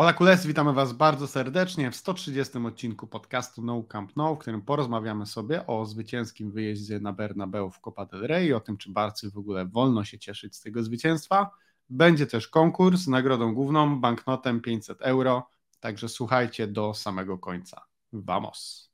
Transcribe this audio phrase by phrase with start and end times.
[0.00, 4.62] Ola Kules, witamy Was bardzo serdecznie w 130 odcinku podcastu No Camp No, w którym
[4.62, 9.30] porozmawiamy sobie o zwycięskim wyjeździe na Bernabeu w Copa del Rey, o tym, czy Barcy
[9.30, 11.50] w ogóle wolno się cieszyć z tego zwycięstwa.
[11.90, 15.50] Będzie też konkurs z nagrodą główną, banknotem 500 euro,
[15.80, 17.82] także słuchajcie do samego końca.
[18.12, 18.89] Vamos!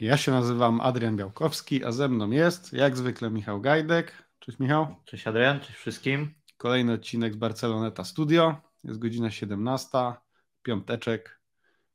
[0.00, 4.28] Ja się nazywam Adrian Białkowski, a ze mną jest, jak zwykle, Michał Gajdek.
[4.38, 4.96] Cześć Michał.
[5.04, 6.34] Cześć Adrian, cześć wszystkim.
[6.56, 8.56] Kolejny odcinek z Barceloneta Studio.
[8.84, 9.98] Jest godzina 17,
[10.62, 11.40] piąteczek.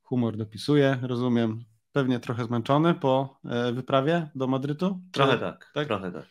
[0.01, 1.63] Humor dopisuje, rozumiem.
[1.91, 5.01] Pewnie trochę zmęczony po e, wyprawie do Madrytu?
[5.11, 6.25] Trochę tak, tak, trochę tak.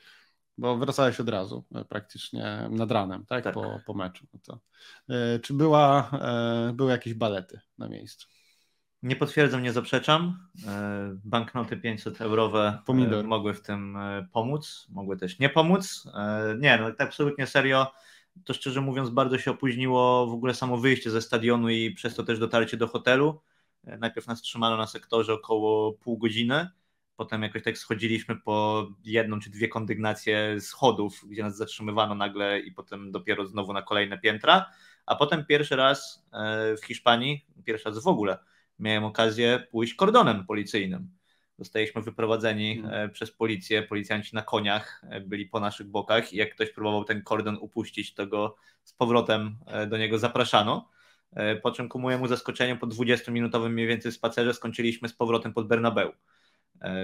[0.58, 3.44] Bo wracałeś od razu, e, praktycznie nad ranem, tak?
[3.44, 3.54] tak.
[3.54, 4.26] Po, po meczu.
[4.34, 4.60] No to,
[5.14, 6.10] e, czy była,
[6.74, 8.28] były jakieś balety na miejscu?
[9.02, 10.48] Nie potwierdzam, nie zaprzeczam.
[10.66, 13.24] E, banknoty 500 eurowe e, Pomidor.
[13.24, 16.08] mogły w tym e, pomóc, mogły też nie pomóc.
[16.58, 17.92] Nie, no tak absolutnie serio.
[18.44, 22.22] To szczerze mówiąc, bardzo się opóźniło w ogóle samo wyjście ze stadionu i przez to
[22.22, 23.40] też dotarcie do hotelu.
[23.84, 26.68] Najpierw nas trzymano na sektorze około pół godziny.
[27.16, 32.72] Potem jakoś tak schodziliśmy po jedną czy dwie kondygnacje schodów, gdzie nas zatrzymywano nagle i
[32.72, 34.70] potem dopiero znowu na kolejne piętra.
[35.06, 36.26] A potem pierwszy raz
[36.82, 38.38] w Hiszpanii, pierwszy raz w ogóle
[38.80, 41.10] miałem okazję pójść kordonem policyjnym.
[41.58, 43.10] Zostaliśmy wyprowadzeni hmm.
[43.10, 47.22] przez policję, policjanci na koniach e, byli po naszych bokach i jak ktoś próbował ten
[47.22, 50.88] kordon upuścić, to go z powrotem e, do niego zapraszano.
[51.62, 56.12] Po czym ku mojemu zaskoczeniu po 20-minutowym mniej więcej spacerze skończyliśmy z powrotem pod Bernabeu.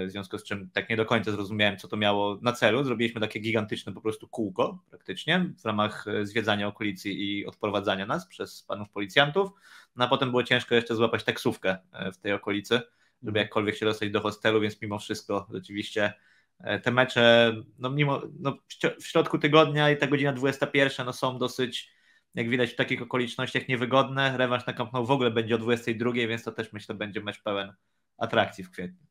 [0.07, 2.83] W związku z czym tak nie do końca zrozumiałem, co to miało na celu.
[2.83, 8.63] Zrobiliśmy takie gigantyczne po prostu kółko praktycznie w ramach zwiedzania okolicy i odprowadzania nas przez
[8.63, 9.51] panów policjantów.
[9.95, 12.75] No a potem było ciężko jeszcze złapać taksówkę e, w tej okolicy,
[13.23, 13.35] żeby mhm.
[13.35, 16.13] jakkolwiek się dostać do hostelu, więc mimo wszystko rzeczywiście
[16.59, 18.57] e, te mecze, no mimo, no
[18.99, 21.91] w środku tygodnia i ta godzina 21 no są dosyć,
[22.35, 24.37] jak widać w takich okolicznościach niewygodne.
[24.37, 27.43] Rewanż na Camp Nou w ogóle będzie o 22, więc to też myślę będzie mecz
[27.43, 27.73] pełen
[28.17, 29.07] atrakcji w kwietniu.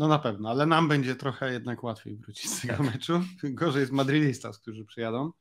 [0.00, 2.86] No na pewno, ale nam będzie trochę jednak łatwiej wrócić z tego tak.
[2.86, 3.20] meczu.
[3.42, 5.32] Gorzej z Madridistas, którzy przyjadą.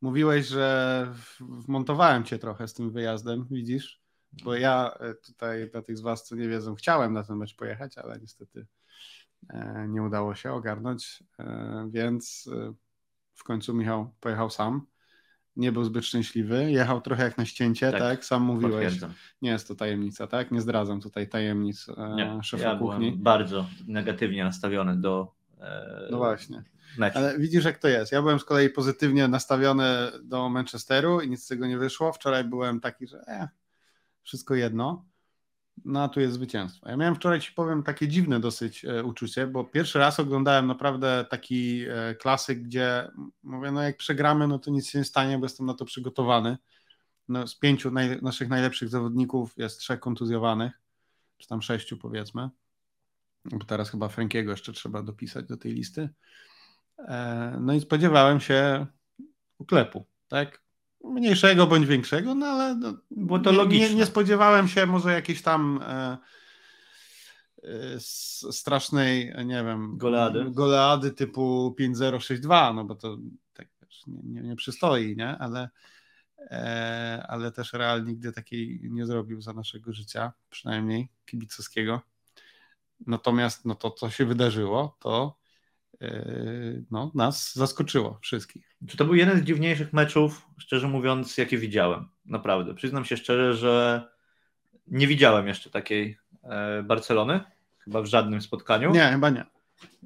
[0.00, 1.06] Mówiłeś, że
[1.40, 4.00] wmontowałem cię trochę z tym wyjazdem, widzisz?
[4.32, 7.56] bo ja e, tutaj dla tych z Was, co nie wiedzą, chciałem na ten mecz
[7.56, 8.66] pojechać, ale niestety
[9.48, 12.50] e, nie udało się ogarnąć, e, więc
[13.34, 14.86] w końcu Michał pojechał sam.
[15.56, 18.00] Nie był zbyt szczęśliwy, jechał trochę jak na ścięcie, tak?
[18.00, 18.24] tak?
[18.24, 18.94] Sam mówiłeś.
[19.42, 20.50] Nie jest to tajemnica, tak?
[20.50, 23.12] Nie zdradzam tutaj tajemnic nie, szefa ja kuchni.
[23.12, 25.34] bardzo negatywnie nastawiony do.
[26.10, 26.64] No właśnie.
[26.98, 27.18] Meczu.
[27.18, 28.12] Ale widzisz, jak to jest.
[28.12, 29.84] Ja byłem z kolei pozytywnie nastawiony
[30.22, 32.12] do Manchesteru i nic z tego nie wyszło.
[32.12, 33.48] Wczoraj byłem taki, że eh,
[34.22, 35.04] wszystko jedno.
[35.84, 36.88] No a tu jest zwycięstwo.
[36.88, 41.26] Ja miałem wczoraj, ci powiem, takie dziwne dosyć e, uczucie, bo pierwszy raz oglądałem naprawdę
[41.30, 43.10] taki e, klasyk, gdzie
[43.42, 46.58] mówię, no jak przegramy, no to nic się nie stanie, bo jestem na to przygotowany.
[47.28, 50.72] No, z pięciu naj, naszych najlepszych zawodników jest trzech kontuzjowanych,
[51.38, 52.48] czy tam sześciu powiedzmy,
[53.44, 56.08] bo teraz chyba Frankiego jeszcze trzeba dopisać do tej listy.
[56.98, 58.86] E, no i spodziewałem się
[59.58, 60.62] uklepu, tak?
[61.04, 63.88] Mniejszego bądź większego, no ale no, było to logiczne.
[63.88, 66.18] Nie, nie, spodziewałem się może jakiejś tam e,
[67.62, 68.00] e,
[68.52, 73.18] strasznej, nie wiem, goleady, goleady typu 5-0-6-2, no bo to
[73.52, 73.68] tak
[74.06, 75.38] nie, nie, nie przystoi, nie?
[75.38, 75.68] Ale,
[76.38, 82.00] e, ale też Real nigdy takiej nie zrobił za naszego życia, przynajmniej kibicowskiego.
[83.06, 85.39] Natomiast no to, co się wydarzyło, to
[86.90, 88.76] no, nas zaskoczyło wszystkich.
[88.88, 92.08] Czy to był jeden z dziwniejszych meczów, szczerze mówiąc, jakie widziałem?
[92.26, 92.74] Naprawdę.
[92.74, 94.04] Przyznam się szczerze, że
[94.86, 97.40] nie widziałem jeszcze takiej e, Barcelony,
[97.78, 98.90] chyba w żadnym spotkaniu.
[98.90, 99.44] Nie, chyba nie.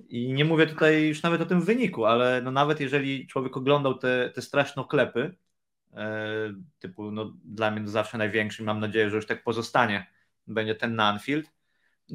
[0.09, 3.99] I nie mówię tutaj już nawet o tym wyniku, ale no nawet jeżeli człowiek oglądał
[3.99, 5.34] te, te straszne klepy,
[5.94, 10.06] e, typu no, dla mnie to zawsze największy, mam nadzieję, że już tak pozostanie,
[10.47, 11.50] będzie ten na Anfield,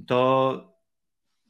[0.07, 0.68] to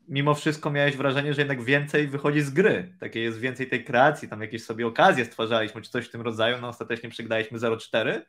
[0.09, 2.95] mimo wszystko miałeś wrażenie, że jednak więcej wychodzi z gry.
[2.99, 6.57] Takie jest więcej tej kreacji, tam jakieś sobie okazje stwarzaliśmy, czy coś w tym rodzaju,
[6.61, 8.21] no ostatecznie przegraliśmy 0-4,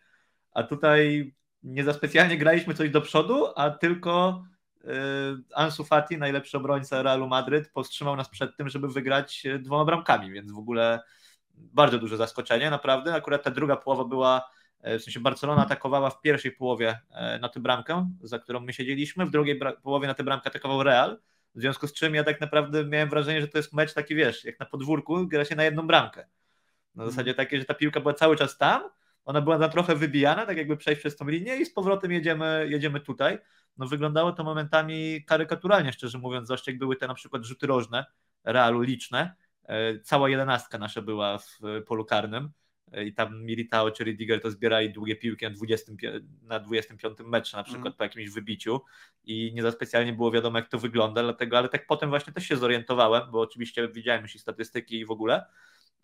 [0.52, 1.32] a tutaj
[1.62, 4.44] nie za specjalnie graliśmy coś do przodu, a tylko
[4.84, 4.92] yy,
[5.54, 10.32] Ansu Fati, najlepszy obrońca Realu Madryt, powstrzymał nas przed tym, żeby wygrać e, dwoma bramkami,
[10.32, 11.00] więc w ogóle
[11.54, 13.14] bardzo duże zaskoczenie, naprawdę.
[13.14, 14.50] Akurat ta druga połowa była,
[14.80, 17.00] e, w sensie Barcelona atakowała w pierwszej połowie
[17.40, 21.18] na tę bramkę, za którą my siedzieliśmy, w drugiej połowie na tę bramkę atakował Real,
[21.54, 24.44] w związku z czym ja tak naprawdę miałem wrażenie, że to jest mecz taki, wiesz,
[24.44, 26.20] jak na podwórku, gra się na jedną bramkę.
[26.94, 27.10] Na mhm.
[27.10, 28.82] zasadzie takie, że ta piłka była cały czas tam,
[29.24, 32.66] ona była na trochę wybijana, tak jakby przejść przez tą linię i z powrotem jedziemy,
[32.70, 33.38] jedziemy tutaj.
[33.76, 38.06] No wyglądało to momentami karykaturalnie, szczerze mówiąc, zwłaszcza jak były te na przykład rzuty rożne,
[38.44, 39.34] realu liczne,
[40.02, 42.50] cała jedenastka nasza była w polu karnym
[43.06, 45.92] i tam Militao czy Ridiger to zbierali długie piłki na, 20,
[46.42, 47.96] na 25 meczu na przykład mm.
[47.96, 48.80] po jakimś wybiciu
[49.24, 52.44] i nie za specjalnie było wiadomo jak to wygląda, dlatego, ale tak potem właśnie też
[52.44, 55.46] się zorientowałem, bo oczywiście widziałem już i statystyki i w ogóle,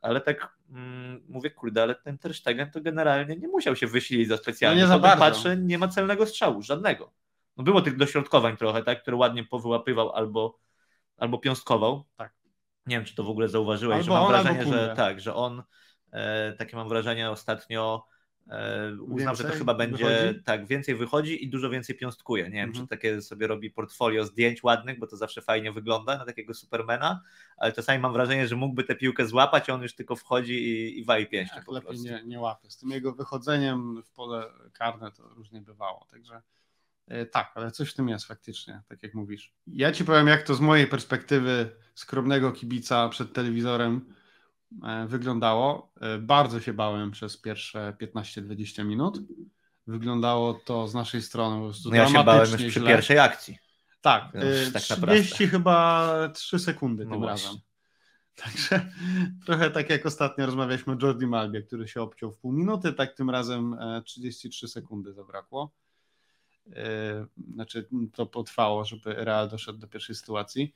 [0.02, 4.28] ale tak mm, mówię, kurde, ale ten Ter Stegen to generalnie nie musiał się wysilić
[4.28, 4.80] za specjalnie.
[4.80, 5.24] No nie za bardzo.
[5.24, 7.12] patrzę, nie ma celnego strzału, żadnego.
[7.56, 10.58] No było tych dośrodkowań trochę, tak, które ładnie powyłapywał albo,
[11.16, 12.04] albo piąstkował.
[12.16, 12.32] Tak.
[12.86, 15.34] Nie wiem, czy to w ogóle zauważyłeś, albo że mam on, wrażenie, że tak, że
[15.34, 15.62] on E,
[16.58, 18.06] takie mam wrażenie ostatnio
[18.48, 20.42] e, uznał, więcej że to chyba będzie wychodzi?
[20.42, 22.44] tak, więcej wychodzi i dużo więcej piąstkuje.
[22.44, 22.84] Nie wiem, mhm.
[22.84, 27.22] czy takie sobie robi portfolio zdjęć ładnych, bo to zawsze fajnie wygląda na takiego supermana,
[27.56, 30.98] ale czasami mam wrażenie, że mógłby tę piłkę złapać, a on już tylko wchodzi i,
[30.98, 31.56] i wali pięścią.
[31.56, 32.70] Tak, lepiej nie, nie łapie.
[32.70, 36.42] Z tym jego wychodzeniem w pole karne to różnie bywało, także
[37.08, 39.54] e, tak, ale coś w tym jest faktycznie, tak jak mówisz.
[39.66, 44.25] Ja ci powiem, jak to z mojej perspektywy skromnego kibica przed telewizorem E,
[45.08, 45.92] wyglądało.
[46.00, 49.18] E, bardzo się bałem przez pierwsze 15-20 minut.
[49.86, 52.88] Wyglądało to z naszej strony no ja się bałem już przy źle.
[52.88, 53.58] pierwszej akcji.
[54.00, 54.40] Tak, no,
[54.72, 55.22] tak 30 naprawdę.
[55.24, 57.48] chyba 3 sekundy no tym właśnie.
[57.48, 57.60] razem.
[58.44, 58.90] Także
[59.46, 63.12] trochę tak jak ostatnio rozmawialiśmy o Jordi Malbie, który się obciął w pół minuty, tak
[63.14, 65.74] tym razem 33 sekundy zabrakło.
[67.54, 70.74] Znaczy to potrwało, żeby Real doszedł do pierwszej sytuacji.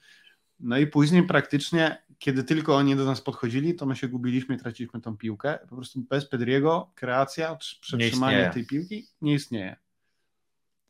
[0.60, 4.58] No i później praktycznie, kiedy tylko oni do nas podchodzili, to my się gubiliśmy i
[4.58, 5.58] traciliśmy tą piłkę.
[5.68, 9.76] Po prostu bez Pedriego kreacja, przetrzymanie tej piłki nie istnieje.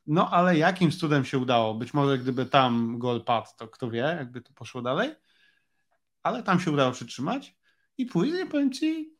[0.07, 1.75] No ale jakim cudem się udało?
[1.75, 5.11] Być może gdyby tam gol padł, to kto wie, jakby to poszło dalej.
[6.23, 7.57] Ale tam się udało przytrzymać
[7.99, 9.15] i później powiem Ci,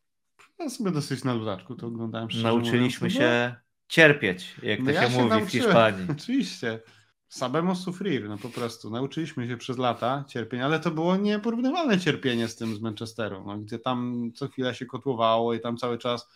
[0.59, 2.27] ja sobie dosyć na luzaczku to oglądałem.
[2.43, 3.55] Nauczyliśmy mówiąc, się
[3.87, 6.07] cierpieć, jak to no się ja mówi się w Hiszpanii.
[6.17, 6.79] Oczywiście.
[7.31, 8.89] Sabemos sufrir, no po prostu.
[8.89, 13.57] Nauczyliśmy się przez lata cierpienia, ale to było nieporównywalne cierpienie z tym z Manchesteru, no,
[13.57, 16.29] gdzie tam co chwilę się kotłowało i tam cały czas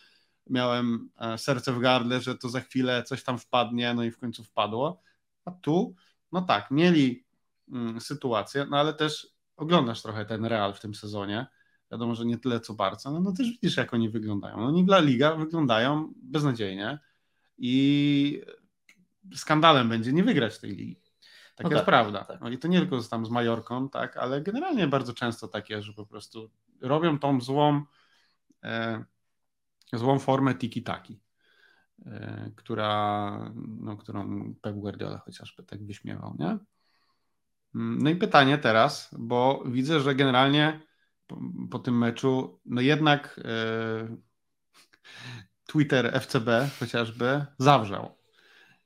[0.49, 4.17] miałem e, serce w gardle, że to za chwilę coś tam wpadnie, no i w
[4.17, 5.01] końcu wpadło.
[5.45, 5.95] A tu,
[6.31, 7.25] no tak, mieli
[7.71, 9.27] mm, sytuację, no ale też
[9.57, 11.47] oglądasz trochę ten Real w tym sezonie.
[11.91, 14.55] Wiadomo, że nie tyle co Barca, no, no też widzisz, jak oni wyglądają.
[14.55, 16.99] Oni w La Liga wyglądają beznadziejnie
[17.57, 18.41] i
[19.35, 20.99] skandalem będzie nie wygrać tej ligi.
[21.55, 22.23] Taka no jest tak, prawda.
[22.23, 22.41] Tak.
[22.41, 25.93] No i to nie tylko tam z Majorką, tak, ale generalnie bardzo często takie, że
[25.93, 26.49] po prostu
[26.81, 27.83] robią tą złą,
[28.63, 29.03] e,
[29.93, 31.19] złą formę tiki-taki,
[32.05, 33.31] e, która,
[33.79, 36.57] no, którą Pep Guardiola chociażby tak wyśmiewał, nie?
[37.75, 40.81] Mm, no i pytanie teraz, bo widzę, że generalnie
[41.27, 41.37] po,
[41.71, 44.17] po tym meczu, no jednak e,
[45.67, 48.24] Twitter FCB chociażby zawrzał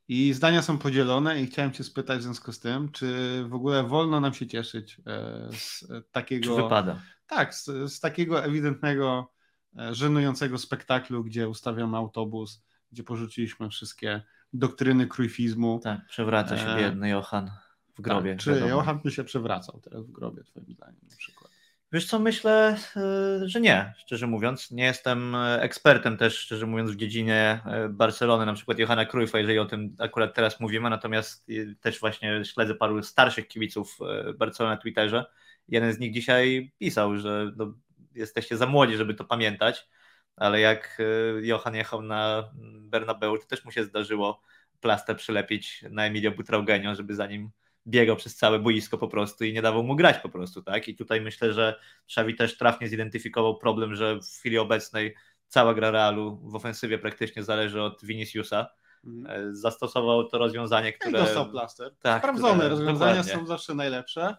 [0.09, 3.83] i zdania są podzielone i chciałem Cię spytać w związku z tym, czy w ogóle
[3.83, 6.55] wolno nam się cieszyć e, z takiego...
[6.55, 7.01] Czy wypada?
[7.27, 9.33] Tak, z, z takiego ewidentnego,
[9.79, 14.21] e, żenującego spektaklu, gdzie ustawiamy autobus, gdzie porzuciliśmy wszystkie
[14.53, 15.79] doktryny krójfizmu.
[15.83, 17.51] Tak, przewraca się e, biedny Johan
[17.97, 18.31] w grobie.
[18.31, 18.69] Tak, czy wiadomo.
[18.69, 21.51] Johan by się przewracał teraz w grobie, twoim zdaniem na przykład?
[21.91, 24.71] Wiesz co, myślę, e, że nie, szczerze mówiąc.
[24.71, 29.37] Nie jestem e, ekspertem też, szczerze mówiąc, w dziedzinie e, Barcelony, na przykład Johana Cruyffa,
[29.37, 31.47] jeżeli o tym akurat teraz mówimy, natomiast
[31.81, 33.97] też właśnie śledzę paru starszych kibiców
[34.37, 35.25] Barcelony na Twitterze.
[35.67, 37.73] Jeden z nich dzisiaj pisał, że no,
[38.15, 39.87] jesteście za młodzi, żeby to pamiętać,
[40.35, 40.97] ale jak
[41.41, 44.41] Johan jechał na Bernabeu, to też mu się zdarzyło
[44.81, 47.49] plastę przylepić na Emilio Butraugenio, żeby za nim
[47.87, 50.87] biegał przez całe boisko po prostu i nie dawał mu grać po prostu, tak?
[50.87, 55.15] I tutaj myślę, że Xavi też trafnie zidentyfikował problem, że w chwili obecnej
[55.47, 58.67] cała gra Realu w ofensywie praktycznie zależy od Viniciusa.
[59.05, 59.49] Mhm.
[59.49, 61.19] E, zastosował to rozwiązanie, które...
[61.19, 61.95] I dostał plaster.
[62.01, 62.69] Tak, Sprawdzone które...
[62.69, 63.33] rozwiązania Dokładnie.
[63.33, 64.35] są zawsze najlepsze.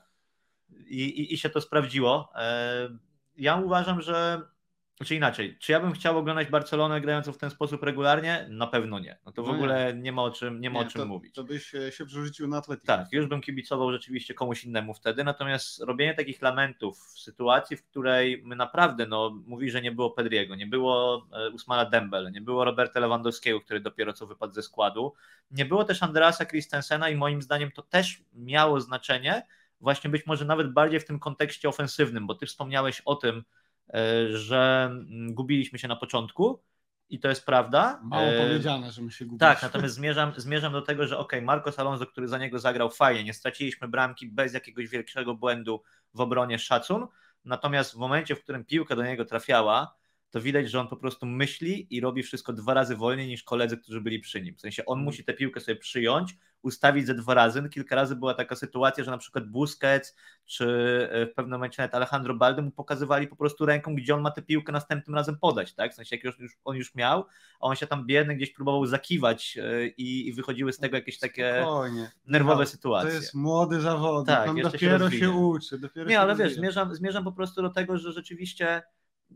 [0.87, 2.33] I, i, I się to sprawdziło.
[2.35, 2.89] E,
[3.37, 4.43] ja uważam, że
[5.04, 8.47] czy inaczej, czy ja bym chciał oglądać Barcelonę grającą w ten sposób regularnie?
[8.50, 9.19] Na pewno nie.
[9.26, 10.02] No to w no ogóle nie.
[10.02, 11.35] nie ma o czym, nie ma nie, o czym to, mówić.
[11.35, 12.87] To byś się przerzucił na Atletico.
[12.87, 17.85] Tak, już bym kibicował rzeczywiście komuś innemu wtedy, natomiast robienie takich lamentów w sytuacji, w
[17.85, 22.40] której my naprawdę, no mówi, że nie było Pedriego, nie było e, Usmana Dembele, nie
[22.40, 25.14] było Roberta Lewandowskiego, który dopiero co wypadł ze składu,
[25.50, 29.47] nie było też Andreasa Christensena i moim zdaniem to też miało znaczenie,
[29.80, 33.60] właśnie być może nawet bardziej w tym kontekście ofensywnym, bo ty wspomniałeś o tym, E,
[34.33, 36.63] że mm, gubiliśmy się na początku
[37.09, 38.01] i to jest prawda.
[38.05, 39.55] Mało e, powiedziane, że my się gubiliśmy.
[39.55, 43.25] Tak, natomiast zmierzam, zmierzam do tego, że ok, Marcos Alonso, który za niego zagrał fajnie,
[43.25, 45.83] nie straciliśmy bramki bez jakiegoś większego błędu
[46.15, 47.07] w obronie szacun,
[47.45, 49.95] natomiast w momencie, w którym piłka do niego trafiała,
[50.31, 53.77] to widać, że on po prostu myśli i robi wszystko dwa razy wolniej niż koledzy,
[53.77, 54.57] którzy byli przy nim.
[54.57, 57.69] W sensie on musi tę piłkę sobie przyjąć, ustawić ze dwa razy.
[57.69, 60.67] Kilka razy była taka sytuacja, że na przykład Busquets czy
[61.12, 64.31] e, w pewnym momencie nawet Alejandro Balde mu pokazywali po prostu ręką, gdzie on ma
[64.31, 65.93] tę piłkę następnym razem podać, tak?
[65.93, 67.25] W sensie jak już, on już miał,
[67.61, 71.19] a on się tam biedny gdzieś próbował zakiwać e, i, i wychodziły z tego jakieś
[71.19, 72.11] takie Spokojnie.
[72.26, 73.11] nerwowe no, sytuacje.
[73.11, 75.79] To jest młody zawodnik, tak, on dopiero się, się uczy.
[75.79, 78.83] Dopiero Nie, ale wiesz, zmierzam, zmierzam po prostu do tego, że rzeczywiście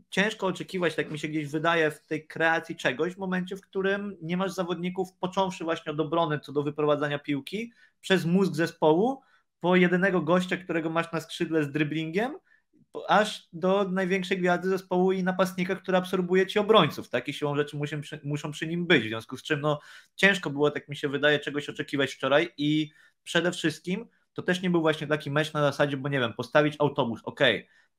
[0.09, 4.17] ciężko oczekiwać, tak mi się gdzieś wydaje, w tej kreacji czegoś, w momencie, w którym
[4.21, 7.71] nie masz zawodników, począwszy właśnie od obrony co do wyprowadzania piłki,
[8.01, 9.21] przez mózg zespołu,
[9.59, 12.37] po jedynego gościa, którego masz na skrzydle z driblingiem,
[13.07, 17.09] aż do największej gwiazdy zespołu i napastnika, który absorbuje ci obrońców.
[17.09, 19.79] Takie siłą rzeczy muszą, muszą przy nim być, w związku z czym no,
[20.15, 22.91] ciężko było, tak mi się wydaje, czegoś oczekiwać wczoraj i
[23.23, 26.75] przede wszystkim to też nie był właśnie taki mecz na zasadzie, bo nie wiem, postawić
[26.79, 27.39] autobus, ok,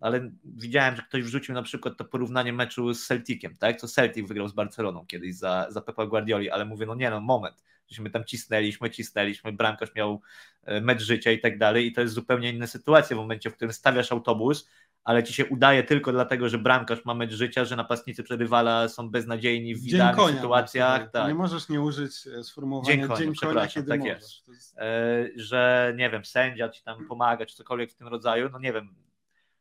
[0.00, 3.80] ale widziałem, że ktoś wrzucił na przykład to porównanie meczu z Celticiem, tak?
[3.80, 7.20] Co Celtic wygrał z Barceloną kiedyś za, za Pepa Guardioli, ale mówię, no nie no,
[7.20, 10.20] moment, żeśmy tam cisnęliśmy, cisnęliśmy, bramkarz miał
[10.64, 13.56] e, mecz życia i tak dalej i to jest zupełnie inna sytuacja w momencie, w
[13.56, 14.68] którym stawiasz autobus,
[15.06, 19.10] ale ci się udaje tylko dlatego, że bramkarz ma mecz życia, że napastnicy przerywala są
[19.10, 21.10] beznadziejni w idealnych sytuacjach.
[21.10, 21.28] Tak.
[21.28, 24.22] Nie możesz nie użyć e, sformułowania dzień konia, dzień konia kiedy tak możesz.
[24.22, 24.48] Jest.
[24.48, 24.78] jest...
[24.78, 28.72] E, że nie wiem, sędzia ci tam pomaga, czy cokolwiek w tym rodzaju, no nie
[28.72, 28.94] wiem,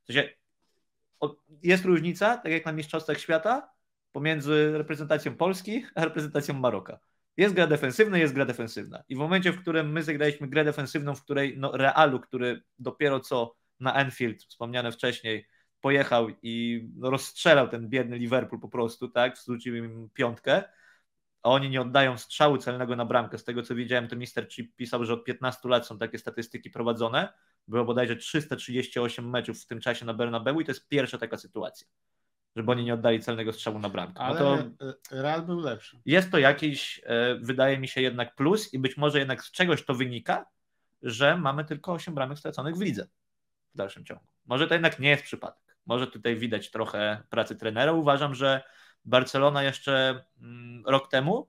[0.04, 0.30] w sensie,
[1.64, 3.70] jest różnica, tak jak na Mistrzostwach Świata,
[4.12, 7.00] pomiędzy reprezentacją Polski a reprezentacją Maroka.
[7.38, 9.04] Jest gra defensywna, jest gra defensywna.
[9.10, 13.20] I w momencie, w którym my zagraliśmy grę defensywną, w której no, Realu, który dopiero
[13.20, 15.48] co na Enfield, wspomniane wcześniej,
[15.82, 20.64] pojechał i no, rozstrzelał ten biedny Liverpool po prostu, tak, wrzucił im piątkę,
[21.44, 23.38] a oni nie oddają strzału celnego na bramkę.
[23.38, 26.70] Z tego co widziałem, to Mister Chip pisał, że od 15 lat są takie statystyki
[26.70, 27.34] prowadzone.
[27.68, 31.88] Było bodajże 338 meczów w tym czasie na Bernabeu i to jest pierwsza taka sytuacja,
[32.56, 34.14] żeby oni nie oddali celnego strzału na bramkę.
[34.20, 34.58] No Ale to
[35.12, 36.02] Real był lepszy.
[36.06, 39.86] Jest to jakiś, e, wydaje mi się jednak plus i być może jednak z czegoś
[39.86, 40.46] to wynika,
[41.02, 43.08] że mamy tylko 8 bramek straconych w lidze
[43.76, 44.24] w dalszym ciągu.
[44.46, 45.78] Może to jednak nie jest przypadek.
[45.86, 47.92] Może tutaj widać trochę pracy trenera.
[47.92, 48.64] Uważam, że
[49.06, 51.48] Barcelona jeszcze mm, rok temu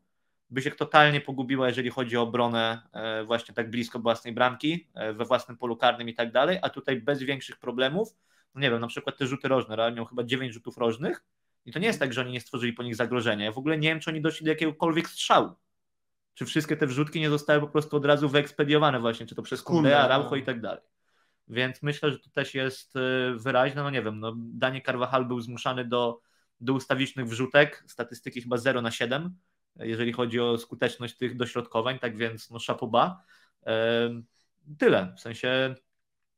[0.51, 5.13] by się totalnie pogubiła, jeżeli chodzi o obronę e, właśnie tak blisko własnej bramki, e,
[5.13, 8.17] we własnym polu karnym i tak dalej, a tutaj bez większych problemów,
[8.55, 11.25] no nie wiem, na przykład te rzuty rożne, Real miał chyba 9 rzutów rożnych
[11.65, 13.45] i to nie jest tak, że oni nie stworzyli po nich zagrożenia.
[13.45, 15.53] Ja w ogóle nie wiem, czy oni doszli do jakiegokolwiek strzału.
[16.35, 19.63] Czy wszystkie te wrzutki nie zostały po prostu od razu wyekspediowane właśnie, czy to przez
[19.63, 20.37] Kunde, Araujo no.
[20.37, 20.83] i tak dalej.
[21.49, 23.01] Więc myślę, że to też jest e,
[23.37, 26.21] wyraźne, no nie wiem, no Danie Carvajal był zmuszany do,
[26.61, 29.37] do ustawicznych wrzutek, statystyki chyba 0 na 7,
[29.77, 33.23] jeżeli chodzi o skuteczność tych dośrodkowań, tak więc no szapoba.
[34.79, 35.75] Tyle, w sensie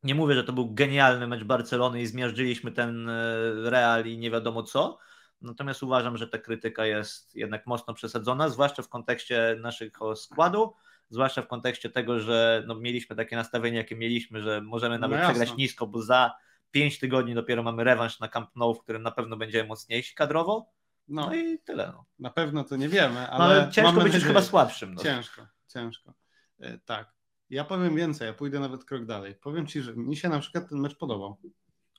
[0.03, 4.31] nie mówię, że to był genialny mecz Barcelony i zmiażdżyliśmy ten e, Real i nie
[4.31, 4.99] wiadomo co,
[5.41, 10.75] natomiast uważam, że ta krytyka jest jednak mocno przesadzona, zwłaszcza w kontekście naszego składu,
[11.11, 15.29] zwłaszcza w kontekście tego, że no, mieliśmy takie nastawienie, jakie mieliśmy, że możemy nawet no
[15.29, 16.35] przegrać nisko, bo za
[16.71, 20.71] 5 tygodni dopiero mamy rewanż na Camp Nou, w którym na pewno będziemy mocniejsi kadrowo.
[21.09, 21.87] No, no i tyle.
[21.93, 22.05] No.
[22.19, 24.95] Na pewno to nie wiemy, no, ale, no, ale ciężko być już chyba słabszym.
[24.95, 25.03] No.
[25.03, 26.15] Ciężko, ciężko.
[26.61, 27.13] E, tak.
[27.51, 29.35] Ja powiem więcej, ja pójdę nawet krok dalej.
[29.35, 31.39] Powiem Ci, że mi się na przykład ten mecz podobał.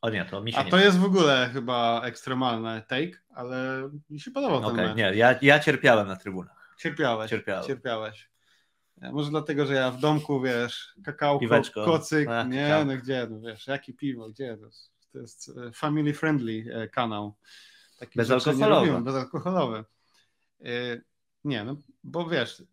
[0.02, 3.90] O nie, to mi się A nie to jest w ogóle chyba ekstremalny take, ale
[4.10, 4.98] mi się podobał okay, ten mecz.
[4.98, 6.76] Nie, ja, ja cierpiałem na trybunach.
[6.78, 7.68] Cierpiałeś, Cierpiałem.
[7.68, 8.30] cierpiałeś.
[9.02, 11.86] Może dlatego, że ja w domku, wiesz, kakao, Piweczko.
[11.86, 12.86] kocyk, A, nie, kakao.
[12.86, 16.88] no gdzie, no wiesz, jakie piwo, gdzie, to jest, to jest e, family friendly e,
[16.88, 17.36] kanał.
[18.00, 19.02] Taki bezalkoholowy.
[19.02, 19.86] bezalkoholowy.
[21.44, 22.64] Nie, no bo wiesz,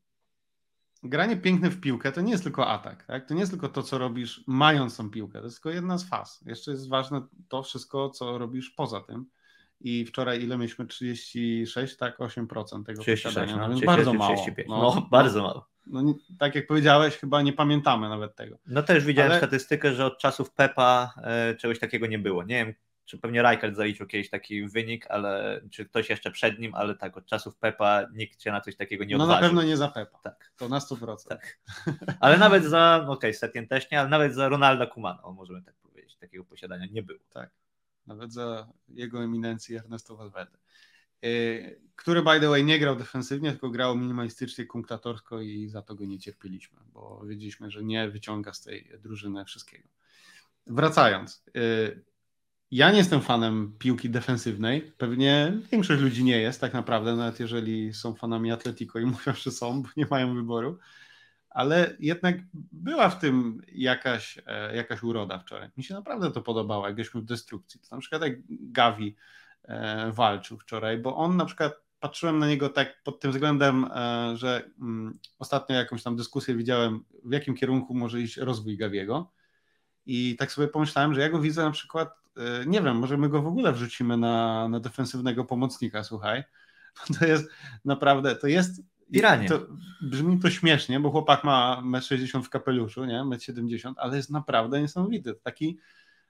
[1.03, 3.29] granie piękne w piłkę to nie jest tylko atak, tak?
[3.29, 6.09] To nie jest tylko to, co robisz mając tą piłkę, to jest tylko jedna z
[6.09, 6.43] faz.
[6.47, 9.27] Jeszcze jest ważne to wszystko, co robisz poza tym.
[9.81, 10.87] I wczoraj ile mieliśmy?
[10.87, 12.19] 36, tak?
[12.19, 13.57] 8% tego 36, posiadania.
[13.57, 14.35] No, więc bardzo mało.
[14.35, 14.69] 35.
[14.69, 15.69] No, no, bardzo mało.
[15.87, 18.59] No, tak jak powiedziałeś, chyba nie pamiętamy nawet tego.
[18.67, 19.41] No też widziałem Ale...
[19.41, 22.43] statystykę, że od czasów Pepa e, czegoś takiego nie było.
[22.43, 26.75] Nie wiem, czy pewnie Rijkaard zaliczył kiedyś taki wynik, ale czy ktoś jeszcze przed nim,
[26.75, 29.35] ale tak, od czasów Pepa nikt się na coś takiego nie odważył.
[29.35, 30.19] No na pewno nie za Pepa.
[30.19, 30.53] Tak.
[30.57, 31.17] To na 100%.
[31.29, 31.59] Tak.
[32.21, 35.75] Ale nawet za, okej, okay, Setien też nie, ale nawet za Ronalda Kumana, możemy tak
[35.75, 37.21] powiedzieć, takiego posiadania nie było.
[37.33, 37.51] Tak.
[38.07, 40.59] Nawet za jego eminencję Ernesto Valverde.
[41.25, 45.95] Y, który by the way nie grał defensywnie, tylko grał minimalistycznie, kunktatorsko i za to
[45.95, 49.89] go nie cierpieliśmy, bo wiedzieliśmy, że nie wyciąga z tej drużyny wszystkiego.
[50.67, 52.05] Wracając, y,
[52.71, 54.93] ja nie jestem fanem piłki defensywnej.
[54.99, 59.51] Pewnie większość ludzi nie jest, tak naprawdę, nawet jeżeli są fanami Atletico i mówią, że
[59.51, 60.79] są, bo nie mają wyboru.
[61.57, 62.37] Ale jednak
[62.73, 65.71] była w tym jakaś, e, jakaś uroda wczoraj.
[65.77, 67.81] Mi się naprawdę to podobało, jak byliśmy w destrukcji.
[67.81, 69.17] To na przykład jak Gavi
[69.65, 74.33] e, walczył wczoraj, bo on na przykład patrzyłem na niego tak pod tym względem, e,
[74.37, 79.33] że mm, ostatnio jakąś tam dyskusję widziałem, w jakim kierunku może iść rozwój Gawiego.
[80.07, 82.09] I tak sobie pomyślałem, że ja go widzę na przykład,
[82.67, 86.45] nie wiem, może my go w ogóle wrzucimy na, na defensywnego pomocnika, słuchaj.
[87.19, 87.51] To jest
[87.85, 88.83] naprawdę, to jest.
[89.13, 89.49] Piranie.
[89.49, 89.67] To,
[90.03, 93.15] brzmi to śmiesznie, bo chłopak ma 1,60 m w kapeluszu, nie?
[93.15, 95.35] 1,70 m, ale jest naprawdę niesamowity.
[95.35, 95.79] Taki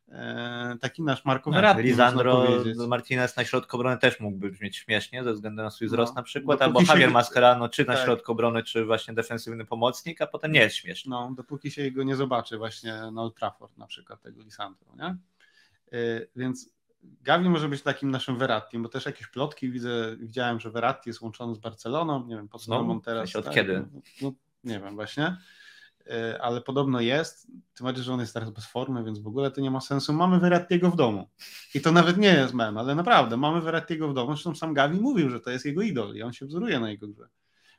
[0.09, 1.83] E, taki nasz Marco tak, Verratti.
[1.83, 2.47] Lisandro
[2.89, 6.23] Martinez na środku obrony też mógłby brzmieć śmiesznie ze względu na swój wzrost no, na
[6.23, 7.11] przykład, albo Javier się...
[7.11, 7.97] Mascherano czy tak.
[7.97, 11.11] na środku obrony, czy właśnie defensywny pomocnik, a potem nie jest śmieszny.
[11.11, 15.17] No, dopóki się go nie zobaczy właśnie na Old Trafford na przykład tego Lisandro, nie?
[15.93, 20.71] Yy, więc Gavi może być takim naszym Verratti, bo też jakieś plotki widzę, widziałem, że
[20.71, 23.37] Verratti jest łączony z Barceloną, nie wiem po co no, teraz.
[23.37, 23.55] Od tak?
[23.55, 23.87] kiedy?
[23.93, 24.33] No, no,
[24.65, 25.37] nie wiem właśnie.
[26.11, 27.47] E, ale podobno jest.
[27.47, 30.13] Tym bardziej, że on jest teraz bez formy, więc w ogóle to nie ma sensu.
[30.13, 31.31] Mamy Verrattiego w domu.
[31.75, 34.33] I to nawet nie jest mem, ale naprawdę, mamy Verrattiego w domu.
[34.33, 37.09] Zresztą sam Gavi mówił, że to jest jego idol i on się wzoruje na jego
[37.09, 37.29] grze.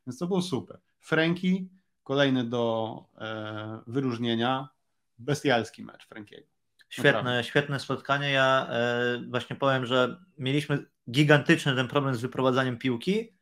[0.08, 0.80] Więc to było super.
[1.00, 1.70] Franki,
[2.04, 4.70] kolejny do e, wyróżnienia.
[5.20, 6.48] Bestialski mecz Frankiego.
[6.89, 8.32] Świetne, świetne spotkanie.
[8.32, 13.38] Ja e, właśnie powiem, że mieliśmy gigantyczny ten problem z wyprowadzaniem piłki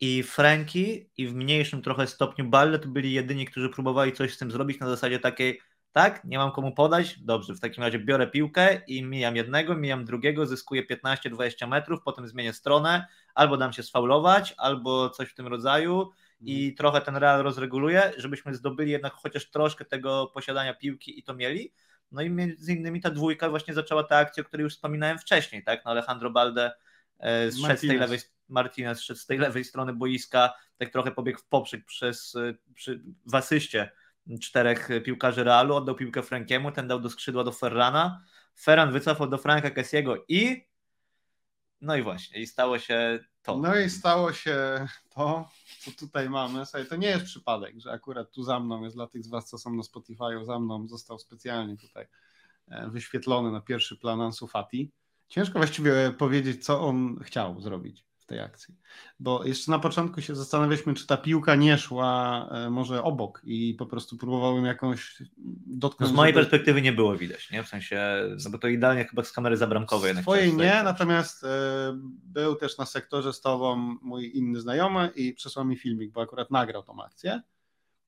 [0.00, 4.38] i Franki i w mniejszym trochę stopniu Balle to byli jedyni, którzy próbowali coś z
[4.38, 5.60] tym zrobić na zasadzie takiej,
[5.92, 10.04] tak, nie mam komu podać, dobrze, w takim razie biorę piłkę i mijam jednego, mijam
[10.04, 15.46] drugiego, zyskuję 15-20 metrów, potem zmienię stronę, albo dam się sfaulować, albo coś w tym
[15.46, 16.10] rodzaju
[16.40, 16.76] i mhm.
[16.76, 21.72] trochę ten Real rozreguluję, żebyśmy zdobyli jednak chociaż troszkę tego posiadania piłki i to mieli.
[22.12, 25.64] No i między innymi ta dwójka właśnie zaczęła tę akcję, o której już wspominałem wcześniej,
[25.64, 25.84] tak?
[25.84, 26.72] No Alejandro Balde
[27.18, 31.38] e, zszedł z tej lewej Martinez szedł z tej lewej strony boiska, tak trochę pobiegł
[31.38, 32.34] w poprzek przez,
[32.74, 33.90] przy, w asyście
[34.42, 38.24] czterech piłkarzy Realu, oddał piłkę Frankiemu, ten dał do skrzydła do Ferrana,
[38.60, 40.66] Ferran wycofał do Franka Kessiego i
[41.80, 43.58] no i właśnie, i stało się to.
[43.58, 45.48] No i stało się to,
[45.80, 46.66] co tutaj mamy.
[46.66, 49.48] Słuchaj, to nie jest przypadek, że akurat tu za mną jest dla tych z Was,
[49.48, 52.06] co są na Spotify'u, za mną został specjalnie tutaj
[52.68, 54.90] e, wyświetlony na pierwszy plan Ansu Fati.
[55.28, 58.74] Ciężko właściwie powiedzieć, co on chciał zrobić w tej akcji.
[59.20, 63.74] Bo jeszcze na początku się zastanawialiśmy, czy ta piłka nie szła e, może obok i
[63.74, 65.22] po prostu próbowałem jakąś
[65.66, 66.10] dotknąć.
[66.10, 66.44] No z mojej żeby...
[66.44, 67.62] perspektywy nie było widać, nie?
[67.62, 68.00] W sensie,
[68.44, 70.16] no bo to idealnie chyba z kamery zabramkowej.
[70.16, 71.46] Swojej nie, natomiast y,
[72.24, 76.50] był też na sektorze z tobą mój inny znajomy i przesłał mi filmik, bo akurat
[76.50, 77.42] nagrał tą akcję.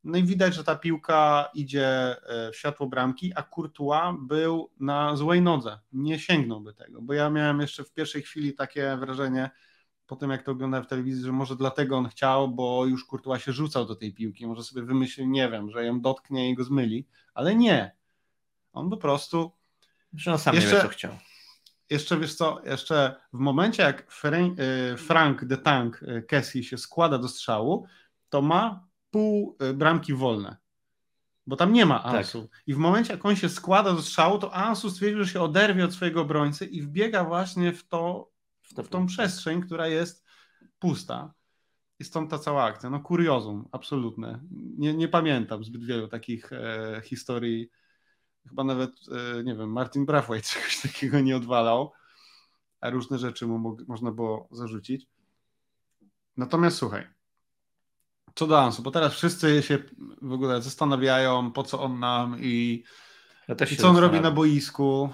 [0.05, 5.17] No i widać, że ta piłka idzie e, w światło bramki, a Courtois był na
[5.17, 5.79] złej nodze.
[5.93, 9.51] Nie sięgnąłby tego, bo ja miałem jeszcze w pierwszej chwili takie wrażenie,
[10.09, 13.43] po tym jak to oglądałem w telewizji, że może dlatego on chciał, bo już Courtois
[13.43, 16.65] się rzucał do tej piłki, może sobie wymyślił, nie wiem, że ją dotknie i go
[16.65, 17.97] zmyli, ale nie.
[18.73, 19.53] On po prostu...
[20.13, 21.13] Że on sam jeszcze, nie wie, co chciał.
[21.91, 27.19] Jeszcze wiesz co, jeszcze w momencie jak y, Frank de Tank y, Kessie się składa
[27.19, 27.87] do strzału,
[28.29, 30.57] to ma pół y, bramki wolne.
[31.47, 32.15] Bo tam nie ma tak.
[32.15, 32.43] Ansu.
[32.43, 32.63] Tak.
[32.67, 35.85] I w momencie, jak on się składa do strzału, to Ansu stwierdził, że się oderwie
[35.85, 38.31] od swojego obrońcy i wbiega właśnie w to
[38.69, 40.25] w, w tą przestrzeń, która jest
[40.79, 41.35] pusta.
[41.99, 42.91] I stąd ta cała akcja.
[42.91, 44.41] No kuriozum, absolutne.
[44.79, 47.71] Nie, nie pamiętam zbyt wielu takich e, historii.
[48.49, 51.93] Chyba nawet, e, nie wiem, Martin Brathwaite czegoś takiego nie odwalał,
[52.81, 55.07] a różne rzeczy mu mo można było zarzucić.
[56.37, 57.07] Natomiast słuchaj,
[58.35, 59.79] co do Ansu, bo teraz wszyscy się
[60.23, 62.85] w ogóle zastanawiają, po co on nam i,
[63.49, 65.11] ja i co on robi na boisku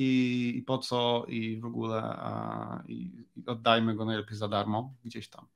[0.00, 4.94] i, i po co i w ogóle a, i, i oddajmy go najlepiej za darmo
[5.04, 5.46] gdzieś tam.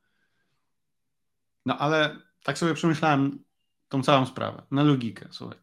[1.67, 3.45] No ale tak sobie przemyślałem
[3.89, 5.59] tą całą sprawę, na logikę, słuchaj.